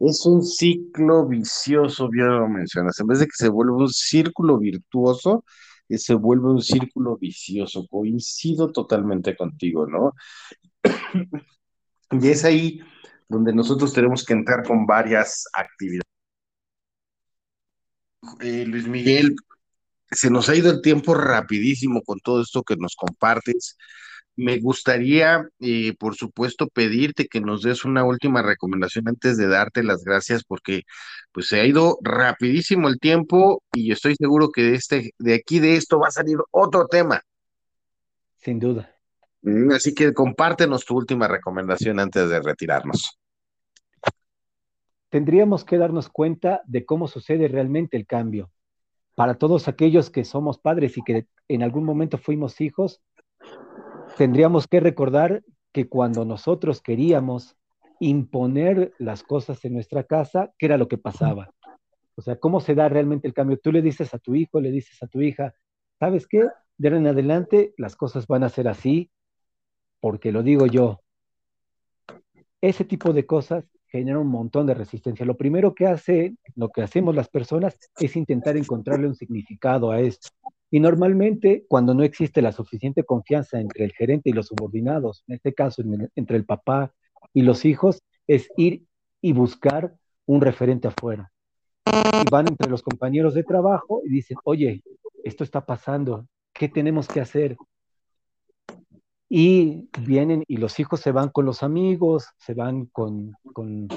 es 0.00 0.26
un 0.26 0.42
ciclo 0.44 1.26
vicioso, 1.26 2.08
bien 2.08 2.28
lo 2.28 2.48
mencionas. 2.48 2.98
En 3.00 3.06
vez 3.06 3.20
de 3.20 3.26
que 3.26 3.32
se 3.34 3.48
vuelva 3.48 3.76
un 3.76 3.88
círculo 3.88 4.58
virtuoso, 4.58 5.44
se 5.88 6.14
vuelve 6.14 6.50
un 6.50 6.62
círculo 6.62 7.16
vicioso. 7.16 7.86
Coincido 7.88 8.70
totalmente 8.72 9.36
contigo, 9.36 9.86
¿no? 9.86 10.12
y 12.10 12.28
es 12.28 12.44
ahí 12.44 12.80
donde 13.28 13.52
nosotros 13.52 13.92
tenemos 13.92 14.24
que 14.24 14.34
entrar 14.34 14.66
con 14.66 14.86
varias 14.86 15.44
actividades. 15.54 16.04
Eh, 18.40 18.64
Luis 18.66 18.86
Miguel, 18.86 19.34
se 20.10 20.30
nos 20.30 20.48
ha 20.48 20.56
ido 20.56 20.70
el 20.70 20.82
tiempo 20.82 21.14
rapidísimo 21.14 22.02
con 22.02 22.18
todo 22.20 22.42
esto 22.42 22.62
que 22.62 22.76
nos 22.76 22.94
compartes. 22.96 23.76
Me 24.38 24.60
gustaría, 24.60 25.48
eh, 25.58 25.94
por 25.98 26.14
supuesto, 26.14 26.68
pedirte 26.68 27.26
que 27.26 27.40
nos 27.40 27.62
des 27.62 27.84
una 27.84 28.04
última 28.04 28.40
recomendación 28.40 29.08
antes 29.08 29.36
de 29.36 29.48
darte 29.48 29.82
las 29.82 30.04
gracias, 30.04 30.44
porque 30.44 30.82
pues 31.32 31.48
se 31.48 31.58
ha 31.58 31.66
ido 31.66 31.98
rapidísimo 32.02 32.86
el 32.86 33.00
tiempo 33.00 33.64
y 33.72 33.90
estoy 33.90 34.14
seguro 34.14 34.50
que 34.50 34.62
de 34.62 34.74
este, 34.76 35.10
de 35.18 35.34
aquí 35.34 35.58
de 35.58 35.74
esto 35.74 35.98
va 35.98 36.06
a 36.06 36.12
salir 36.12 36.38
otro 36.52 36.86
tema. 36.86 37.20
Sin 38.36 38.60
duda. 38.60 38.94
Mm, 39.42 39.72
así 39.72 39.92
que 39.92 40.14
compártenos 40.14 40.84
tu 40.84 40.96
última 40.96 41.26
recomendación 41.26 41.98
antes 41.98 42.30
de 42.30 42.40
retirarnos. 42.40 43.18
Tendríamos 45.08 45.64
que 45.64 45.78
darnos 45.78 46.10
cuenta 46.10 46.62
de 46.64 46.86
cómo 46.86 47.08
sucede 47.08 47.48
realmente 47.48 47.96
el 47.96 48.06
cambio. 48.06 48.52
Para 49.16 49.34
todos 49.34 49.66
aquellos 49.66 50.10
que 50.10 50.24
somos 50.24 50.60
padres 50.60 50.96
y 50.96 51.02
que 51.02 51.26
en 51.48 51.64
algún 51.64 51.82
momento 51.82 52.18
fuimos 52.18 52.60
hijos, 52.60 53.02
tendríamos 54.18 54.66
que 54.66 54.80
recordar 54.80 55.44
que 55.72 55.88
cuando 55.88 56.24
nosotros 56.24 56.82
queríamos 56.82 57.56
imponer 58.00 58.92
las 58.98 59.22
cosas 59.22 59.64
en 59.64 59.74
nuestra 59.74 60.02
casa, 60.02 60.52
¿qué 60.58 60.66
era 60.66 60.76
lo 60.76 60.88
que 60.88 60.98
pasaba? 60.98 61.50
O 62.16 62.22
sea, 62.22 62.34
¿cómo 62.34 62.60
se 62.60 62.74
da 62.74 62.88
realmente 62.88 63.28
el 63.28 63.32
cambio? 63.32 63.60
Tú 63.62 63.70
le 63.70 63.80
dices 63.80 64.12
a 64.14 64.18
tu 64.18 64.34
hijo, 64.34 64.60
le 64.60 64.72
dices 64.72 65.00
a 65.04 65.06
tu 65.06 65.20
hija, 65.20 65.54
¿sabes 66.00 66.26
qué? 66.26 66.48
De 66.78 66.88
ahora 66.88 66.98
en 66.98 67.06
adelante 67.06 67.74
las 67.76 67.94
cosas 67.94 68.26
van 68.26 68.42
a 68.42 68.48
ser 68.48 68.66
así, 68.66 69.08
porque 70.00 70.32
lo 70.32 70.42
digo 70.42 70.66
yo. 70.66 71.00
Ese 72.60 72.84
tipo 72.84 73.12
de 73.12 73.24
cosas 73.24 73.70
genera 73.86 74.18
un 74.18 74.26
montón 74.26 74.66
de 74.66 74.74
resistencia. 74.74 75.24
Lo 75.24 75.36
primero 75.36 75.76
que 75.76 75.86
hace, 75.86 76.34
lo 76.56 76.70
que 76.70 76.82
hacemos 76.82 77.14
las 77.14 77.28
personas 77.28 77.78
es 78.00 78.16
intentar 78.16 78.56
encontrarle 78.56 79.06
un 79.06 79.14
significado 79.14 79.92
a 79.92 80.00
esto. 80.00 80.30
Y 80.70 80.80
normalmente, 80.80 81.64
cuando 81.68 81.94
no 81.94 82.02
existe 82.02 82.42
la 82.42 82.52
suficiente 82.52 83.04
confianza 83.04 83.58
entre 83.58 83.84
el 83.84 83.92
gerente 83.92 84.30
y 84.30 84.32
los 84.32 84.46
subordinados, 84.48 85.24
en 85.26 85.36
este 85.36 85.54
caso 85.54 85.82
entre 86.14 86.36
el 86.36 86.44
papá 86.44 86.92
y 87.32 87.42
los 87.42 87.64
hijos, 87.64 88.02
es 88.26 88.48
ir 88.56 88.84
y 89.22 89.32
buscar 89.32 89.94
un 90.26 90.40
referente 90.40 90.88
afuera. 90.88 91.32
Y 91.86 92.30
van 92.30 92.48
entre 92.48 92.70
los 92.70 92.82
compañeros 92.82 93.34
de 93.34 93.44
trabajo 93.44 94.02
y 94.04 94.10
dicen, 94.10 94.36
oye, 94.44 94.82
esto 95.24 95.42
está 95.42 95.64
pasando, 95.64 96.26
¿qué 96.52 96.68
tenemos 96.68 97.08
que 97.08 97.20
hacer? 97.20 97.56
Y 99.30 99.88
vienen 100.00 100.44
y 100.46 100.58
los 100.58 100.78
hijos 100.80 101.00
se 101.00 101.12
van 101.12 101.30
con 101.30 101.46
los 101.46 101.62
amigos, 101.62 102.28
se 102.38 102.54
van 102.54 102.86
con, 102.86 103.32
con 103.54 103.88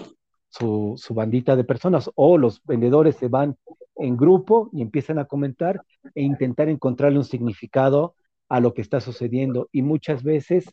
su, 0.51 0.93
su 0.97 1.13
bandita 1.13 1.55
de 1.55 1.63
personas, 1.63 2.11
o 2.15 2.37
los 2.37 2.61
vendedores 2.65 3.15
se 3.15 3.27
van 3.27 3.57
en 3.95 4.17
grupo 4.17 4.69
y 4.73 4.81
empiezan 4.81 5.17
a 5.17 5.25
comentar 5.25 5.81
e 6.13 6.21
intentar 6.21 6.69
encontrarle 6.69 7.17
un 7.17 7.25
significado 7.25 8.15
a 8.49 8.59
lo 8.59 8.73
que 8.73 8.81
está 8.81 8.99
sucediendo. 8.99 9.69
Y 9.71 9.81
muchas 9.81 10.23
veces 10.23 10.65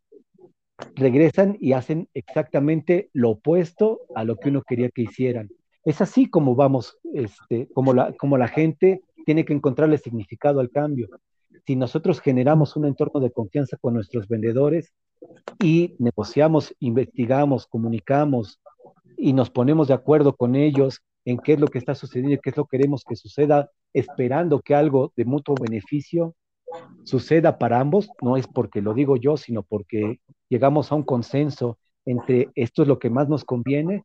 regresan 0.95 1.57
y 1.61 1.73
hacen 1.73 2.09
exactamente 2.14 3.11
lo 3.12 3.31
opuesto 3.31 4.01
a 4.14 4.25
lo 4.25 4.37
que 4.37 4.49
uno 4.49 4.62
quería 4.62 4.91
que 4.91 5.03
hicieran. 5.03 5.49
Es 5.85 6.01
así 6.01 6.29
como 6.29 6.55
vamos, 6.55 6.99
este, 7.14 7.69
como, 7.73 7.95
la, 7.95 8.12
como 8.12 8.37
la 8.37 8.49
gente 8.49 9.03
tiene 9.25 9.45
que 9.45 9.53
encontrarle 9.53 9.99
significado 9.99 10.61
al 10.61 10.71
cambio. 10.71 11.09
Si 11.67 11.77
nosotros 11.77 12.21
generamos 12.21 12.77
un 12.77 12.87
entorno 12.87 13.21
de 13.21 13.31
confianza 13.31 13.77
con 13.77 13.95
nuestros 13.95 14.27
vendedores 14.27 14.93
y 15.62 15.97
negociamos, 15.99 16.75
investigamos, 16.81 17.67
comunicamos 17.67 18.61
y 19.18 19.33
nos 19.33 19.50
ponemos 19.50 19.88
de 19.88 19.94
acuerdo 19.94 20.37
con 20.37 20.54
ellos 20.54 21.02
en 21.24 21.38
qué 21.38 21.54
es 21.54 21.61
lo 21.61 21.66
que 21.66 21.78
está 21.78 21.94
sucediendo 21.94 22.35
y 22.35 22.38
qué 22.38 22.50
es 22.50 22.57
lo 22.57 22.64
que 22.64 22.78
queremos 22.78 23.04
que 23.04 23.16
suceda, 23.16 23.70
esperando 23.92 24.61
que 24.61 24.74
algo 24.74 25.12
de 25.16 25.24
mutuo 25.24 25.57
beneficio 25.61 26.35
suceda 27.04 27.59
para 27.59 27.81
ambos, 27.81 28.09
no 28.22 28.37
es 28.37 28.46
porque 28.46 28.81
lo 28.81 28.94
digo 28.94 29.16
yo, 29.16 29.37
sino 29.37 29.62
porque 29.62 30.20
llegamos 30.48 30.92
a 30.92 30.94
un 30.94 31.02
consenso 31.02 31.78
entre 32.04 32.48
esto 32.54 32.83
es 32.83 32.88
lo 32.88 32.98
que 32.98 33.11
más 33.11 33.28
nos 33.28 33.44
conviene, 33.44 34.02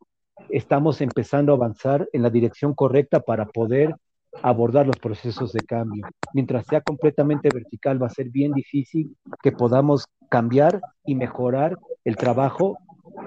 estamos 0.49 0.99
empezando 0.99 1.53
a 1.53 1.55
avanzar 1.55 2.09
en 2.11 2.21
la 2.21 2.29
dirección 2.29 2.73
correcta 2.73 3.21
para 3.21 3.45
poder 3.45 3.95
abordar 4.41 4.87
los 4.87 4.97
procesos 4.97 5.53
de 5.53 5.61
cambio. 5.61 6.05
Mientras 6.33 6.65
sea 6.65 6.81
completamente 6.81 7.49
vertical, 7.53 8.01
va 8.01 8.07
a 8.07 8.09
ser 8.09 8.29
bien 8.29 8.51
difícil 8.51 9.15
que 9.41 9.51
podamos 9.51 10.05
cambiar 10.29 10.81
y 11.05 11.15
mejorar 11.15 11.77
el 12.03 12.15
trabajo 12.15 12.77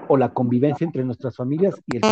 o 0.07 0.17
la 0.17 0.33
convivencia 0.33 0.85
entre 0.85 1.03
nuestras 1.03 1.35
familias 1.35 1.75
y 1.87 1.97
el. 1.97 2.03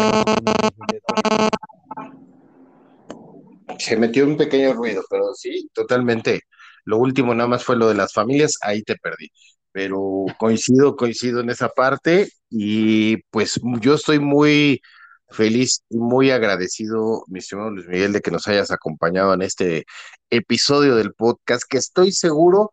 Se 3.78 3.98
metió 3.98 4.26
un 4.26 4.38
pequeño 4.38 4.74
ruido, 4.74 5.04
pero 5.10 5.34
sí, 5.34 5.70
totalmente. 5.74 6.42
Lo 6.86 6.98
último 6.98 7.34
nada 7.34 7.48
más 7.50 7.64
fue 7.64 7.76
lo 7.76 7.88
de 7.88 7.96
las 7.96 8.14
familias, 8.14 8.58
ahí 8.62 8.84
te 8.84 8.96
perdí. 8.96 9.32
Pero 9.72 10.26
coincido, 10.38 10.96
coincido 10.96 11.42
en 11.42 11.50
esa 11.50 11.70
parte 11.70 12.30
y 12.50 13.18
pues 13.32 13.60
yo 13.82 13.96
estoy 13.96 14.20
muy 14.20 14.82
feliz 15.30 15.84
y 15.90 15.98
muy 15.98 16.32
agradecido, 16.32 17.26
mi 17.28 17.40
estimado 17.40 17.72
Luis 17.72 17.88
Miguel, 17.88 18.14
de 18.14 18.22
que 18.22 18.32
nos 18.32 18.48
hayas 18.48 18.72
acompañado 18.72 19.34
en 19.34 19.42
este 19.42 19.86
episodio 20.30 20.96
del 20.96 21.14
podcast, 21.14 21.64
que 21.68 21.78
estoy 21.78 22.12
seguro 22.12 22.72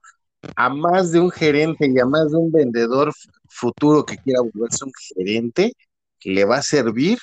a 0.56 0.68
más 0.68 1.12
de 1.12 1.20
un 1.20 1.30
gerente 1.30 1.86
y 1.88 1.98
a 1.98 2.06
más 2.06 2.30
de 2.30 2.36
un 2.36 2.50
vendedor 2.50 3.12
futuro 3.48 4.04
que 4.04 4.18
quiera 4.18 4.40
volverse 4.40 4.84
un 4.84 4.92
gerente, 5.14 5.72
le 6.24 6.44
va 6.44 6.56
a 6.58 6.62
servir 6.62 7.18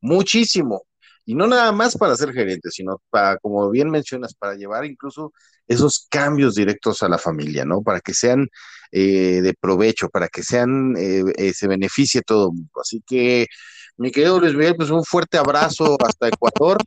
muchísimo. 0.00 0.82
Y 1.24 1.34
no 1.34 1.46
nada 1.46 1.70
más 1.72 1.96
para 1.96 2.16
ser 2.16 2.32
gerente, 2.32 2.70
sino 2.70 3.00
para, 3.10 3.38
como 3.38 3.70
bien 3.70 3.90
mencionas, 3.90 4.34
para 4.34 4.54
llevar 4.54 4.84
incluso 4.84 5.32
esos 5.68 6.06
cambios 6.10 6.56
directos 6.56 7.02
a 7.02 7.08
la 7.08 7.18
familia, 7.18 7.64
¿no? 7.64 7.82
Para 7.82 8.00
que 8.00 8.12
sean 8.12 8.48
eh, 8.90 9.40
de 9.40 9.54
provecho, 9.54 10.08
para 10.08 10.28
que 10.28 10.42
sean, 10.42 10.96
eh, 10.96 11.22
eh, 11.36 11.52
se 11.54 11.68
beneficie 11.68 12.22
todo 12.22 12.48
el 12.50 12.56
mundo. 12.56 12.80
Así 12.80 13.02
que, 13.06 13.46
mi 13.96 14.10
querido 14.10 14.40
Luis 14.40 14.54
Miguel, 14.54 14.76
pues 14.76 14.90
un 14.90 15.04
fuerte 15.04 15.38
abrazo 15.38 15.96
hasta 16.04 16.28
Ecuador. 16.28 16.78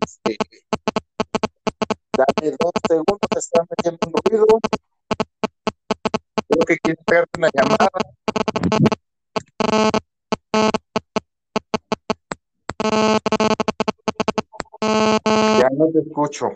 Este, 0.00 0.36
dame 2.16 2.56
dos 2.60 2.72
segundos, 2.88 3.18
te 3.28 3.38
están 3.38 3.66
metiendo 3.68 3.98
un 4.06 4.12
ruido. 4.30 4.46
Creo 6.48 6.66
que 6.66 6.76
quieres 6.78 7.04
pegarte 7.04 7.38
una 7.38 7.48
llamada. 7.54 7.88
Ya 15.58 15.68
no 15.70 15.86
te 15.92 16.00
escucho. 16.00 16.50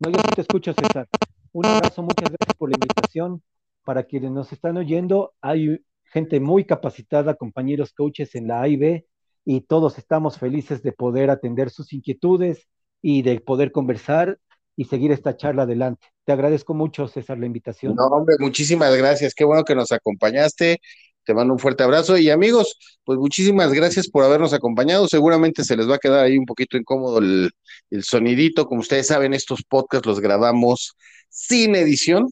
No, 0.00 0.10
yo 0.10 0.18
sí 0.18 0.30
te 0.34 0.40
escucho, 0.42 0.72
César. 0.74 1.08
Un 1.52 1.66
abrazo, 1.66 2.02
muchas 2.02 2.28
gracias 2.28 2.54
por 2.56 2.70
la 2.70 2.76
invitación. 2.76 3.42
Para 3.84 4.04
quienes 4.04 4.30
nos 4.30 4.52
están 4.52 4.76
oyendo, 4.76 5.34
hay 5.40 5.84
gente 6.04 6.40
muy 6.40 6.64
capacitada, 6.64 7.34
compañeros 7.34 7.92
coaches 7.92 8.34
en 8.34 8.48
la 8.48 8.62
AIB, 8.62 9.04
y 9.44 9.62
todos 9.62 9.96
estamos 9.96 10.38
felices 10.38 10.82
de 10.82 10.92
poder 10.92 11.30
atender 11.30 11.70
sus 11.70 11.94
inquietudes 11.94 12.68
y 13.00 13.22
de 13.22 13.40
poder 13.40 13.72
conversar 13.72 14.38
y 14.78 14.84
seguir 14.84 15.10
esta 15.10 15.36
charla 15.36 15.64
adelante. 15.64 16.06
Te 16.24 16.30
agradezco 16.30 16.72
mucho, 16.72 17.08
César, 17.08 17.36
la 17.36 17.46
invitación. 17.46 17.96
No, 17.96 18.06
hombre, 18.06 18.36
muchísimas 18.38 18.96
gracias. 18.96 19.34
Qué 19.34 19.42
bueno 19.42 19.64
que 19.64 19.74
nos 19.74 19.90
acompañaste. 19.90 20.80
Te 21.24 21.34
mando 21.34 21.52
un 21.52 21.58
fuerte 21.58 21.82
abrazo 21.82 22.16
y 22.16 22.30
amigos, 22.30 22.78
pues 23.02 23.18
muchísimas 23.18 23.72
gracias 23.72 24.08
por 24.08 24.22
habernos 24.22 24.52
acompañado. 24.52 25.08
Seguramente 25.08 25.64
se 25.64 25.76
les 25.76 25.90
va 25.90 25.96
a 25.96 25.98
quedar 25.98 26.24
ahí 26.24 26.38
un 26.38 26.46
poquito 26.46 26.76
incómodo 26.76 27.18
el, 27.18 27.50
el 27.90 28.04
sonidito. 28.04 28.66
Como 28.66 28.80
ustedes 28.80 29.08
saben, 29.08 29.34
estos 29.34 29.64
podcasts 29.64 30.06
los 30.06 30.20
grabamos 30.20 30.94
sin 31.28 31.74
edición. 31.74 32.30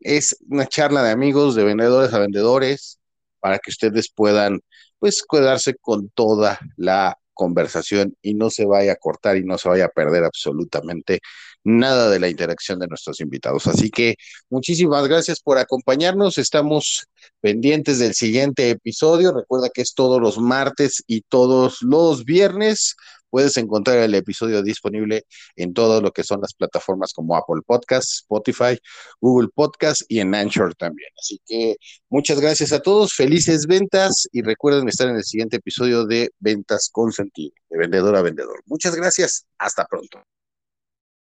Es 0.00 0.36
una 0.50 0.66
charla 0.66 1.02
de 1.02 1.12
amigos, 1.12 1.54
de 1.54 1.64
vendedores 1.64 2.12
a 2.12 2.18
vendedores, 2.18 3.00
para 3.40 3.58
que 3.58 3.70
ustedes 3.70 4.12
puedan, 4.14 4.60
pues, 4.98 5.24
quedarse 5.26 5.74
con 5.80 6.10
toda 6.10 6.58
la 6.76 7.16
conversación 7.32 8.16
y 8.20 8.34
no 8.34 8.50
se 8.50 8.66
vaya 8.66 8.92
a 8.92 8.96
cortar 8.96 9.36
y 9.36 9.44
no 9.44 9.56
se 9.56 9.68
vaya 9.68 9.86
a 9.86 9.90
perder 9.90 10.24
absolutamente 10.24 11.20
nada 11.66 12.08
de 12.08 12.20
la 12.20 12.28
interacción 12.28 12.78
de 12.78 12.86
nuestros 12.86 13.20
invitados. 13.20 13.66
Así 13.66 13.90
que 13.90 14.14
muchísimas 14.48 15.06
gracias 15.08 15.40
por 15.40 15.58
acompañarnos. 15.58 16.38
Estamos 16.38 17.06
pendientes 17.40 17.98
del 17.98 18.14
siguiente 18.14 18.70
episodio. 18.70 19.32
Recuerda 19.32 19.68
que 19.68 19.82
es 19.82 19.94
todos 19.94 20.20
los 20.20 20.38
martes 20.38 21.02
y 21.08 21.22
todos 21.22 21.82
los 21.82 22.24
viernes. 22.24 22.94
Puedes 23.30 23.56
encontrar 23.56 23.98
el 23.98 24.14
episodio 24.14 24.62
disponible 24.62 25.24
en 25.56 25.74
todo 25.74 26.00
lo 26.00 26.12
que 26.12 26.22
son 26.22 26.40
las 26.40 26.54
plataformas 26.54 27.12
como 27.12 27.36
Apple 27.36 27.62
Podcasts, 27.66 28.20
Spotify, 28.22 28.78
Google 29.20 29.48
Podcasts 29.52 30.04
y 30.08 30.20
en 30.20 30.34
Anchor 30.36 30.72
también. 30.76 31.10
Así 31.18 31.40
que 31.44 31.74
muchas 32.08 32.40
gracias 32.40 32.72
a 32.72 32.80
todos, 32.80 33.12
felices 33.12 33.66
ventas 33.66 34.28
y 34.32 34.42
recuerden 34.42 34.88
estar 34.88 35.08
en 35.08 35.16
el 35.16 35.24
siguiente 35.24 35.56
episodio 35.56 36.06
de 36.06 36.30
Ventas 36.38 36.88
con 36.92 37.10
Sentido, 37.12 37.52
de 37.68 37.78
vendedor 37.78 38.14
a 38.14 38.22
vendedor. 38.22 38.62
Muchas 38.66 38.94
gracias, 38.94 39.44
hasta 39.58 39.84
pronto. 39.84 40.22